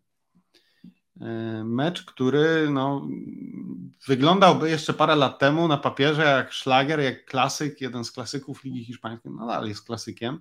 [1.20, 3.08] E, mecz, który no,
[4.06, 8.84] wyglądałby jeszcze parę lat temu na papierze jak szlager, jak klasyk, jeden z klasyków Ligi
[8.84, 10.40] Hiszpańskiej, nadal jest klasykiem.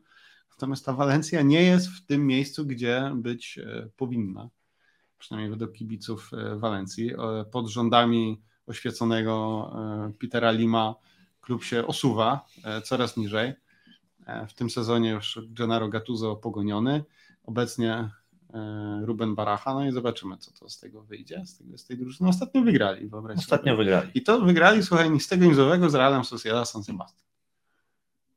[0.51, 4.49] Natomiast ta Walencja nie jest w tym miejscu, gdzie być e, powinna,
[5.17, 7.11] przynajmniej według kibiców e, Walencji.
[7.51, 9.71] Pod rządami oświeconego
[10.19, 10.95] Petera Lima
[11.49, 12.45] klub się osuwa
[12.83, 13.53] coraz niżej.
[14.47, 17.03] W tym sezonie już Gennaro Gattuso pogoniony.
[17.43, 18.09] Obecnie
[18.53, 21.97] E, Ruben Baracha, no i zobaczymy, co to z tego wyjdzie, z, tego, z tej
[21.97, 22.29] drużyny.
[22.29, 23.77] Ostatnio wygrali, wyobraźcie Ostatnio sobie.
[23.83, 24.11] wygrali.
[24.13, 27.25] I to wygrali, słuchaj, nic z tego nizowego z Realem Sociedad San Sebastian.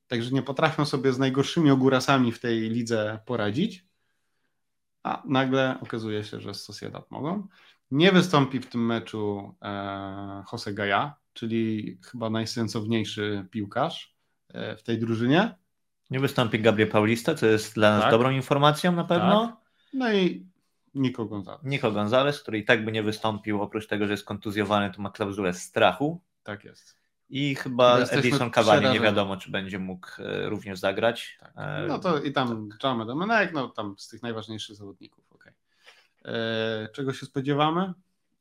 [0.06, 3.86] Także nie potrafią sobie z najgorszymi ogórasami w tej lidze poradzić,
[5.02, 7.48] a nagle okazuje się, że z Sociedad mogą.
[7.90, 14.16] Nie wystąpi w tym meczu e, Jose Gaja, czyli chyba najsensowniejszy piłkarz
[14.48, 15.54] e, w tej drużynie.
[16.10, 18.10] Nie wystąpi Gabriel Paulista, co jest dla nas tak.
[18.10, 19.46] dobrą informacją na pewno.
[19.46, 19.56] Tak.
[19.92, 20.46] No i
[20.94, 21.60] Nico Gonzalez.
[21.64, 25.10] Nico Gonzalez, który i tak by nie wystąpił, oprócz tego, że jest kontuzjowany, to ma
[25.10, 26.20] klauzulę strachu.
[26.42, 27.02] Tak jest.
[27.30, 31.38] I chyba Edison Cavani nie wiadomo, czy będzie mógł e, również zagrać.
[31.40, 31.52] Tak.
[31.56, 32.84] E, no to i tam tak.
[32.84, 35.32] Jaume Domenek, no tam z tych najważniejszych zawodników.
[35.32, 35.52] Okay.
[36.92, 37.92] Czego się spodziewamy?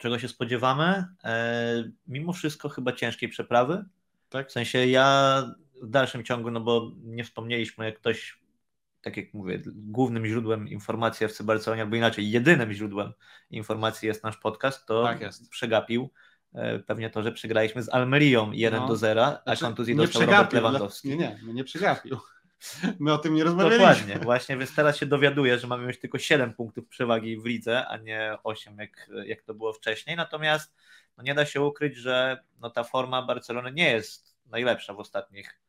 [0.02, 1.06] Czego się spodziewamy?
[1.24, 3.86] E, mimo wszystko chyba ciężkiej przeprawy.
[4.30, 4.50] Tak?
[4.50, 5.44] W sensie ja
[5.82, 8.42] w dalszym ciągu, no bo nie wspomnieliśmy, jak ktoś
[9.02, 13.14] tak jak mówię, głównym źródłem informacji w Barcelonie, albo inaczej, jedynym źródłem
[13.52, 16.10] informacji jest nasz podcast, to tak przegapił
[16.54, 18.88] e, pewnie to, że przegraliśmy z Almerią 1 no.
[18.88, 21.10] do 0, a znaczy, kontuzji dostał Robert Lewandowski.
[21.10, 22.18] Nie, nie, my nie przegapił.
[23.00, 23.88] My o tym nie rozmawialiśmy.
[23.88, 27.88] Dokładnie, właśnie, więc teraz się dowiaduję, że mamy już tylko 7 punktów przewagi w lidze,
[27.88, 30.16] a nie 8, jak, jak to było wcześniej.
[30.16, 30.74] Natomiast
[31.18, 35.62] no nie da się ukryć, że no ta forma Barcelony nie jest najlepsza w ostatnich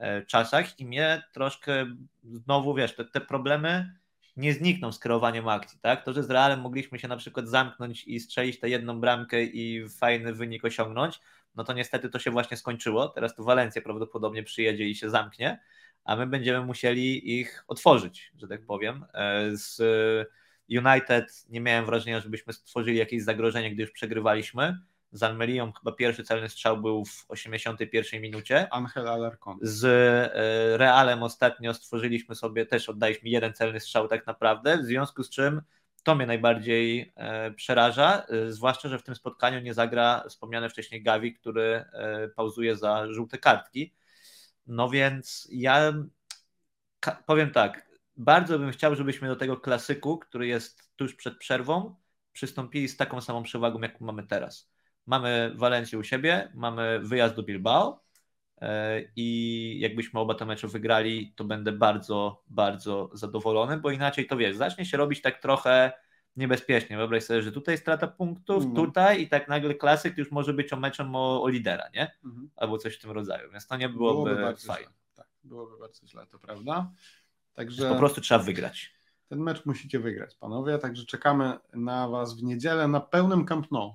[0.00, 1.86] E, czasach i mnie troszkę
[2.24, 3.98] znowu, wiesz, te, te problemy
[4.36, 6.04] nie znikną z kreowaniem akcji, tak?
[6.04, 9.88] To, że z Realem mogliśmy się na przykład zamknąć i strzelić tę jedną bramkę i
[9.88, 11.20] fajny wynik osiągnąć,
[11.54, 13.08] no to niestety to się właśnie skończyło.
[13.08, 15.60] Teraz to Walencja prawdopodobnie przyjedzie i się zamknie,
[16.10, 19.04] a my będziemy musieli ich otworzyć, że tak powiem.
[19.14, 19.82] E, z
[20.70, 24.78] United nie miałem wrażenia, żebyśmy stworzyli jakieś zagrożenie, gdy już przegrywaliśmy
[25.12, 28.72] z Almerią chyba pierwszy celny strzał był w 81 minucie.
[28.72, 29.58] Angel Alarcon.
[29.62, 35.22] Z e, Realem ostatnio stworzyliśmy sobie, też oddaliśmy jeden celny strzał tak naprawdę, w związku
[35.22, 35.62] z czym
[36.02, 41.02] to mnie najbardziej e, przeraża, e, zwłaszcza, że w tym spotkaniu nie zagra wspomniany wcześniej
[41.02, 41.84] Gavi, który
[42.36, 43.94] pauzuje za żółte kartki.
[44.70, 45.92] No więc ja
[47.26, 51.96] powiem tak, bardzo bym chciał, żebyśmy do tego klasyku, który jest tuż przed przerwą,
[52.32, 54.70] przystąpili z taką samą przewagą, jaką mamy teraz.
[55.06, 58.04] Mamy Walencję u siebie, mamy wyjazd do Bilbao
[58.60, 64.36] e, i jakbyśmy oba te mecze wygrali, to będę bardzo, bardzo zadowolony, bo inaczej to
[64.36, 65.92] wiesz, zacznie się robić tak trochę
[66.40, 66.96] niebezpiecznie.
[66.96, 68.74] Wyobraź sobie, że tutaj strata punktów, mm.
[68.74, 72.18] tutaj i tak nagle klasyk już może być o meczem o, o lidera, nie?
[72.24, 72.50] Mm.
[72.56, 74.90] Albo coś w tym rodzaju, więc to nie byłoby, byłoby fajne.
[75.14, 76.90] Tak, byłoby bardzo źle, to prawda.
[77.52, 78.92] Także po prostu trzeba wygrać.
[79.28, 83.94] Ten mecz musicie wygrać, panowie, także czekamy na was w niedzielę na pełnym Camp Nou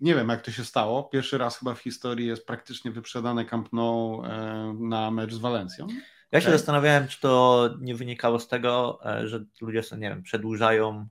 [0.00, 1.04] nie wiem jak to się stało.
[1.04, 5.86] Pierwszy raz chyba w historii jest praktycznie wyprzedane Camp Nou e, na mecz z Walencją.
[6.32, 6.58] Ja się tak.
[6.58, 11.08] zastanawiałem, czy to nie wynikało z tego, e, że ludzie sobie, nie wiem, przedłużają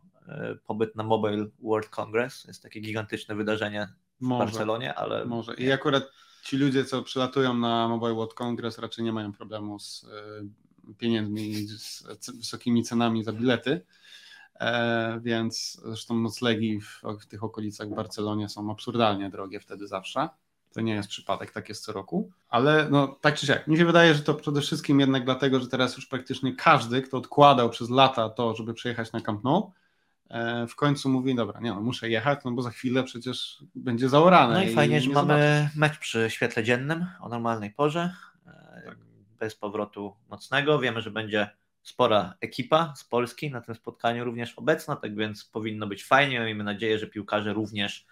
[0.66, 2.46] pobyt na Mobile World Congress.
[2.46, 3.88] Jest takie gigantyczne wydarzenie
[4.22, 5.26] w może, Barcelonie, ale.
[5.26, 5.54] Może.
[5.54, 6.04] I akurat
[6.44, 10.06] ci ludzie, co przylatują na Mobile World Congress, raczej nie mają problemu z
[10.98, 12.04] pieniędzmi, z
[12.38, 13.82] wysokimi cenami za bilety.
[14.62, 20.30] E, więc zresztą noclegi w, w tych okolicach w Barcelonie są absurdalnie drogie wtedy zawsze.
[20.74, 22.32] To nie jest przypadek, tak jest co roku.
[22.50, 25.68] Ale no, tak czy siak, mi się wydaje, że to przede wszystkim jednak dlatego, że
[25.68, 29.72] teraz już praktycznie każdy, kto odkładał przez lata to, żeby przyjechać na Camp Nou, e,
[30.70, 34.54] w końcu mówi, dobra, nie no, muszę jechać, no bo za chwilę przecież będzie zaorane.
[34.54, 35.78] No i, i fajnie, że mamy zobaczysz.
[35.78, 38.14] mecz przy świetle dziennym o normalnej porze,
[38.48, 38.98] e, tak.
[39.40, 40.80] bez powrotu nocnego.
[40.80, 41.50] Wiemy, że będzie
[41.84, 46.40] spora ekipa z Polski na tym spotkaniu również obecna, tak więc powinno być fajnie.
[46.40, 48.06] Miejmy nadzieję, że piłkarze również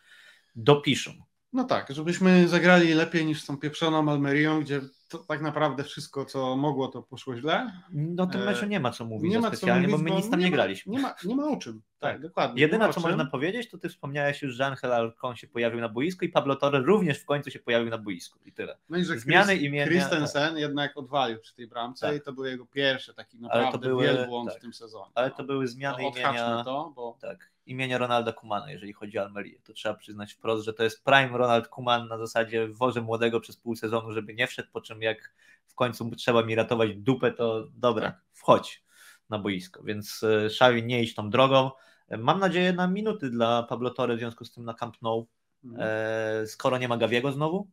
[0.55, 1.11] dopiszą.
[1.53, 6.26] No tak, żebyśmy zagrali lepiej niż z tą pieprzoną Almerią, gdzie to tak naprawdę wszystko,
[6.26, 7.72] co mogło, to poszło źle.
[7.91, 10.30] No tym meczu nie ma co mówić nie ma specjalnie, co mówić, bo my nic
[10.32, 10.91] tam nie, nie graliśmy.
[10.91, 11.82] Nie ma, nie ma o czym.
[11.99, 12.62] Tak, tak dokładnie.
[12.62, 16.26] Jedyne, co można powiedzieć, to ty wspomniałeś już, że Angel Alcon się pojawił na boisku
[16.26, 18.78] i Pablo Torre również w końcu się pojawił na boisku i tyle.
[18.89, 19.88] No i że Zmiany Chris, imienia...
[19.88, 22.18] Christensen jednak odwalił przy tej bramce tak.
[22.18, 24.57] i to był jego pierwszy taki naprawdę były, wielbłąd tak.
[24.57, 25.12] w tym sezonie.
[25.16, 25.36] Ale no.
[25.36, 26.64] to były zmiany no, imienia...
[26.64, 27.18] to, bo...
[27.22, 29.60] Tak imienia Ronalda Kumana, jeżeli chodzi o Almerię.
[29.64, 33.57] To trzeba przyznać wprost, że to jest prime Ronald Kuman na zasadzie woże młodego przez
[33.57, 35.34] pół sezonu, żeby nie wszedł, po czym jak
[35.66, 38.22] w końcu trzeba mi ratować dupę, to dobra, tak.
[38.34, 38.84] wchodź
[39.30, 39.84] na boisko.
[39.84, 41.72] Więc e, Xavi nie iść tą drogą.
[42.18, 45.28] Mam nadzieję na minuty dla Pablo Torre w związku z tym na Camp Nou,
[45.64, 45.88] mhm.
[46.43, 47.68] e, skoro nie ma Gawiego znowu,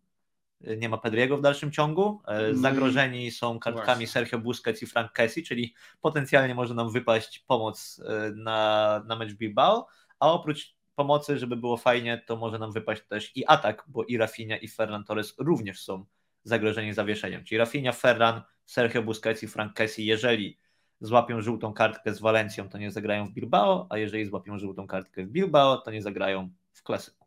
[0.64, 2.22] e, nie ma Pedriego w dalszym ciągu.
[2.26, 4.06] No zagrożeni są kartkami.
[4.06, 8.02] Sergio Busquets i Frank Kessi, czyli potencjalnie może nam wypaść pomoc
[8.34, 9.86] na, na mecz Bilbao,
[10.20, 14.16] a oprócz pomocy, żeby było fajnie, to może nam wypaść też i atak, bo i
[14.16, 16.04] Rafinha i Ferran Torres również są
[16.48, 17.44] zagrożeni zawieszeniem.
[17.44, 20.58] Czyli Rafinha, Ferran, Sergio Busquets i Frank Kessi, jeżeli
[21.00, 25.24] złapią żółtą kartkę z Walencją, to nie zagrają w Bilbao, a jeżeli złapią żółtą kartkę
[25.24, 27.26] w Bilbao, to nie zagrają w klasyku.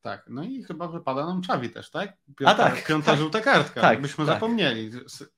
[0.00, 2.16] Tak, no i chyba wypada nam Czawi też, tak?
[2.38, 4.34] Piąta, a tak, piąta tak, żółta kartka, tak, byśmy tak.
[4.34, 4.90] zapomnieli.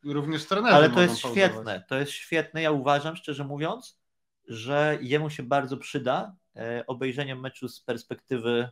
[0.04, 1.38] Również trenerzy Ale to jest pauzować.
[1.38, 2.62] świetne, to jest świetne.
[2.62, 4.00] Ja uważam, szczerze mówiąc,
[4.48, 8.68] że jemu się bardzo przyda e, obejrzenie meczu z perspektywy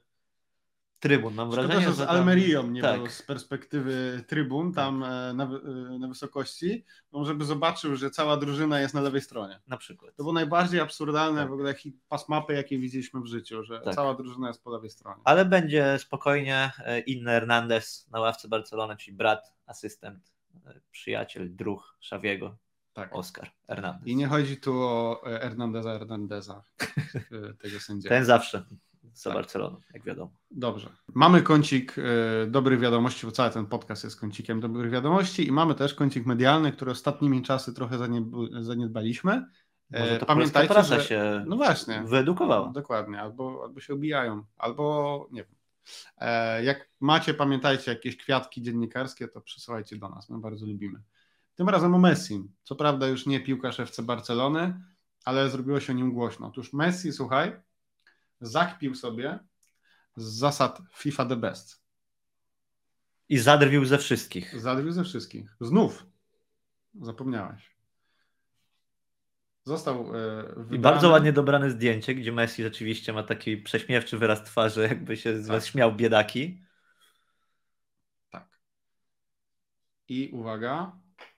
[1.00, 1.34] trybun.
[1.34, 3.12] Mam wrażenie, że, że z Almerią, nie tak.
[3.12, 5.10] z perspektywy trybun, tam tak.
[5.10, 6.84] E, na, e, na wysokości,
[7.22, 9.60] żeby zobaczył, że cała drużyna jest na lewej stronie.
[9.66, 10.16] Na przykład.
[10.16, 11.50] To było najbardziej absurdalne tak.
[11.50, 11.74] w ogóle
[12.08, 13.94] pas mapy, jakie widzieliśmy w życiu, że tak.
[13.94, 15.22] cała drużyna jest po lewej stronie.
[15.24, 20.32] Ale będzie spokojnie e, inny Hernandez na ławce Barcelony, czyli brat, asystent,
[20.90, 22.56] przyjaciel, druh Szawiego.
[22.92, 23.14] Tak.
[23.14, 24.06] Oscar Hernandez.
[24.08, 26.62] I nie chodzi tu o Hernandeza Hernandeza,
[27.62, 28.14] tego sędziego.
[28.14, 28.64] Ten zawsze
[29.12, 29.38] za tak.
[29.38, 30.32] Barceloną, jak wiadomo.
[30.50, 30.90] Dobrze.
[31.14, 32.02] Mamy kącik y,
[32.46, 36.72] dobrych wiadomości, bo cały ten podcast jest kącikiem dobrych wiadomości i mamy też kącik medialny,
[36.72, 37.98] który ostatnimi czasy trochę
[38.60, 39.46] zaniedbaliśmy.
[39.92, 41.04] E, Może to pamiętajcie, prasa że...
[41.04, 42.68] się no właśnie, wyedukowała.
[42.72, 45.54] Dokładnie, albo, albo się obijają, albo nie wiem.
[46.18, 51.02] E, jak macie, pamiętajcie, jakieś kwiatki dziennikarskie, to przysyłajcie do nas, my bardzo lubimy.
[51.54, 52.42] Tym razem o Messi.
[52.62, 54.80] Co prawda już nie piłkarz FC Barcelony,
[55.24, 56.46] ale zrobiło się o nim głośno.
[56.46, 57.52] Otóż Messi, słuchaj,
[58.46, 59.38] zakpił sobie
[60.16, 61.84] z zasad FIFA The Best.
[63.28, 64.60] I zadrwił ze wszystkich.
[64.60, 65.56] Zadrwił ze wszystkich.
[65.60, 66.06] Znów.
[67.00, 67.74] Zapomniałeś.
[69.64, 74.82] Został e, I bardzo ładnie dobrane zdjęcie, gdzie Messi rzeczywiście ma taki prześmiewczy wyraz twarzy,
[74.82, 75.56] jakby się z tak.
[75.56, 76.64] was śmiał biedaki.
[78.30, 78.48] Tak.
[80.08, 80.92] I uwaga.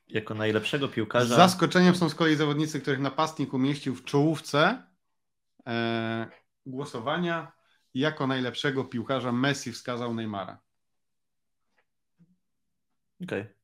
[0.09, 1.35] Jako najlepszego piłkarza.
[1.35, 4.83] Z zaskoczeniem są z kolei zawodnicy, których napastnik umieścił w czołówce
[5.67, 6.27] e,
[6.67, 7.53] głosowania
[7.95, 10.59] jako najlepszego piłkarza Messi wskazał Neymara.
[13.23, 13.41] Okej.
[13.41, 13.55] Okay.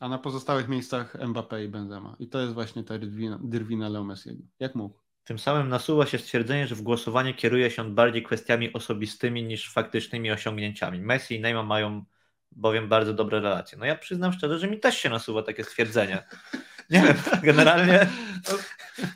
[0.00, 2.16] A na pozostałych miejscach Mbappé i Benzema.
[2.18, 4.42] I to jest właśnie ta drwina, drwina Leo Messiego.
[4.58, 4.98] Jak mógł?
[5.24, 9.72] Tym samym nasuwa się stwierdzenie, że w głosowanie kieruje się on bardziej kwestiami osobistymi niż
[9.72, 11.00] faktycznymi osiągnięciami.
[11.00, 12.04] Messi i Neymar mają
[12.52, 13.78] bowiem bardzo dobre relacje.
[13.78, 16.22] No ja przyznam szczerze, że mi też się nasuwa takie stwierdzenie.
[16.90, 18.06] Nie wiem, generalnie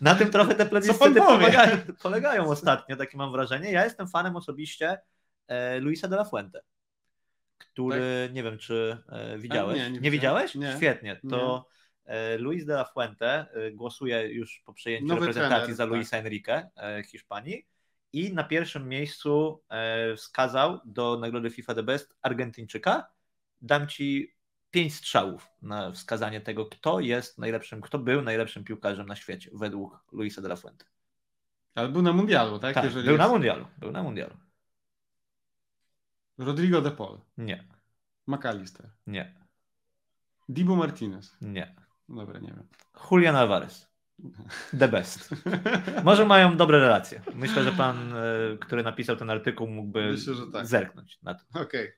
[0.01, 3.73] na tym trochę te plebiscyty polegają, polegają ostatnio, takie mam wrażenie.
[3.73, 4.99] Ja jestem fanem osobiście
[5.49, 6.61] e, Luisa de la Fuente,
[7.59, 8.35] który, tak?
[8.35, 9.79] nie wiem, czy e, widziałeś.
[9.79, 10.55] Nie, nie, nie widziałeś?
[10.55, 10.75] Nie.
[10.77, 11.21] Świetnie.
[11.31, 11.67] To
[12.05, 15.93] e, Luis de la Fuente głosuje już po przejęciu Nowy reprezentacji trener, za tak.
[15.93, 17.67] Luisa Enrique e, Hiszpanii
[18.13, 19.63] i na pierwszym miejscu
[20.17, 23.09] wskazał do nagrody FIFA The Best Argentyńczyka.
[23.61, 24.38] Dam ci
[24.71, 30.05] pięć strzałów na wskazanie tego, kto jest najlepszym, kto był najlepszym piłkarzem na świecie według
[30.13, 30.85] Luisa de la Fuente.
[31.75, 32.75] Ale był na mundialu, tak?
[32.75, 33.19] tak był jest...
[33.19, 34.37] na mundialu, był na mundialu.
[36.39, 37.19] Rodrigo de Paul.
[37.39, 37.65] Nie.
[38.27, 38.91] McAllister.
[39.07, 39.35] Nie.
[40.49, 41.37] Dibu Martinez.
[41.41, 41.75] Nie.
[42.09, 42.67] Dobra, nie wiem.
[43.11, 43.89] Julian Alvarez.
[44.79, 45.31] The best.
[46.05, 47.23] Może mają dobre relacje.
[47.35, 48.23] Myślę, że pan, e,
[48.61, 50.67] który napisał ten artykuł, mógłby Myślę, tak.
[50.67, 51.45] zerknąć na to.
[51.51, 51.63] Okej.
[51.63, 51.93] Okay.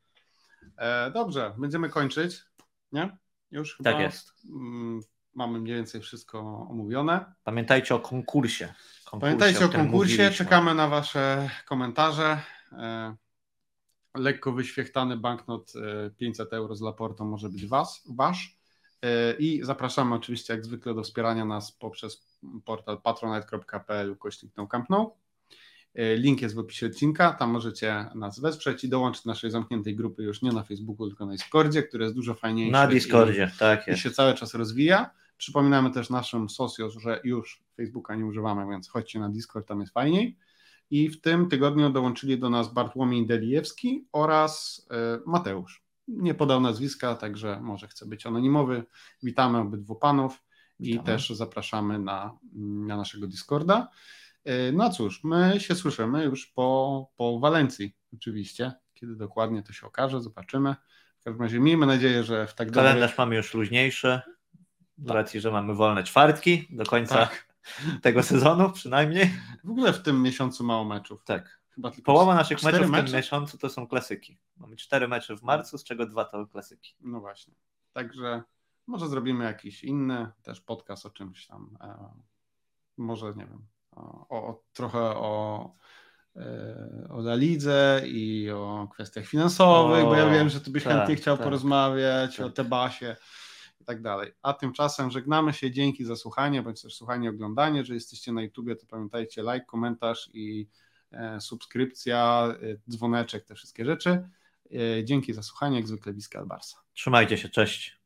[0.76, 2.49] E, dobrze, będziemy kończyć.
[2.92, 3.16] Nie?
[3.50, 4.32] Już chyba tak jest.
[4.50, 5.00] Mm,
[5.34, 7.34] mamy mniej więcej wszystko omówione.
[7.44, 8.74] Pamiętajcie o konkursie.
[9.04, 12.42] konkursie Pamiętajcie o, o konkursie, czekamy na Wasze komentarze.
[12.72, 13.16] E,
[14.14, 15.72] lekko wyświechtany banknot
[16.16, 18.56] 500 e, euro z Laporto może być was, Wasz.
[19.02, 24.66] E, I zapraszamy oczywiście jak zwykle do wspierania nas poprzez portal patronite.pl kośnik no
[25.94, 30.22] link jest w opisie odcinka, tam możecie nas wesprzeć i dołączyć do naszej zamkniętej grupy
[30.22, 32.72] już nie na Facebooku, tylko na Discordzie, które jest dużo fajniejsze.
[32.72, 34.00] Na Discordzie, i, tak jest.
[34.00, 35.10] I się cały czas rozwija.
[35.36, 39.92] Przypominamy też naszym socios, że już Facebooka nie używamy, więc chodźcie na Discord, tam jest
[39.92, 40.36] fajniej.
[40.90, 45.82] I w tym tygodniu dołączyli do nas Bartłomiej Delijewski oraz e, Mateusz.
[46.08, 48.84] Nie podał nazwiska, także może chce być anonimowy.
[49.22, 50.42] Witamy obydwu panów
[50.80, 52.38] i też zapraszamy na,
[52.86, 53.88] na naszego Discorda.
[54.44, 58.72] E, no cóż, my się słyszymy już po, po Walencji, oczywiście.
[58.94, 60.74] Kiedy dokładnie to się okaże, zobaczymy.
[61.20, 64.20] W każdym razie miejmy nadzieję, że w tak Kalendarz mamy już luźniejszy,
[64.98, 65.14] z tak.
[65.14, 67.46] racji, że mamy wolne czwartki do końca tak.
[68.02, 69.30] tego sezonu przynajmniej.
[69.64, 71.24] W ogóle w tym miesiącu mało meczów.
[71.24, 71.60] Tak.
[71.70, 74.38] Chyba Połowa naszych meczów w tym miesiącu to są klasyki.
[74.56, 76.96] Mamy cztery mecze w marcu, z czego dwa to klasyki.
[77.00, 77.54] No właśnie.
[77.92, 78.42] Także
[78.86, 81.76] może zrobimy jakiś inny też podcast o czymś tam.
[81.80, 82.10] E,
[82.96, 83.66] może nie wiem.
[83.96, 85.74] O, o trochę o
[86.36, 90.84] e, o La Lidze i o kwestiach finansowych, o, bo ja wiem, że ty byś
[90.84, 92.46] tak, chętnie chciał tak, porozmawiać tak.
[92.46, 93.16] o Tebasie
[93.80, 94.32] i tak dalej.
[94.42, 97.84] A tymczasem żegnamy się, dzięki za słuchanie, bądź też słuchanie, oglądanie.
[97.84, 100.68] Że jesteście na YouTubie, to pamiętajcie like, komentarz i
[101.12, 104.28] e, subskrypcja, e, dzwoneczek, te wszystkie rzeczy.
[104.74, 106.76] E, dzięki za słuchanie, jak zwykle Wiska Albarsa.
[106.94, 107.99] Trzymajcie się, cześć.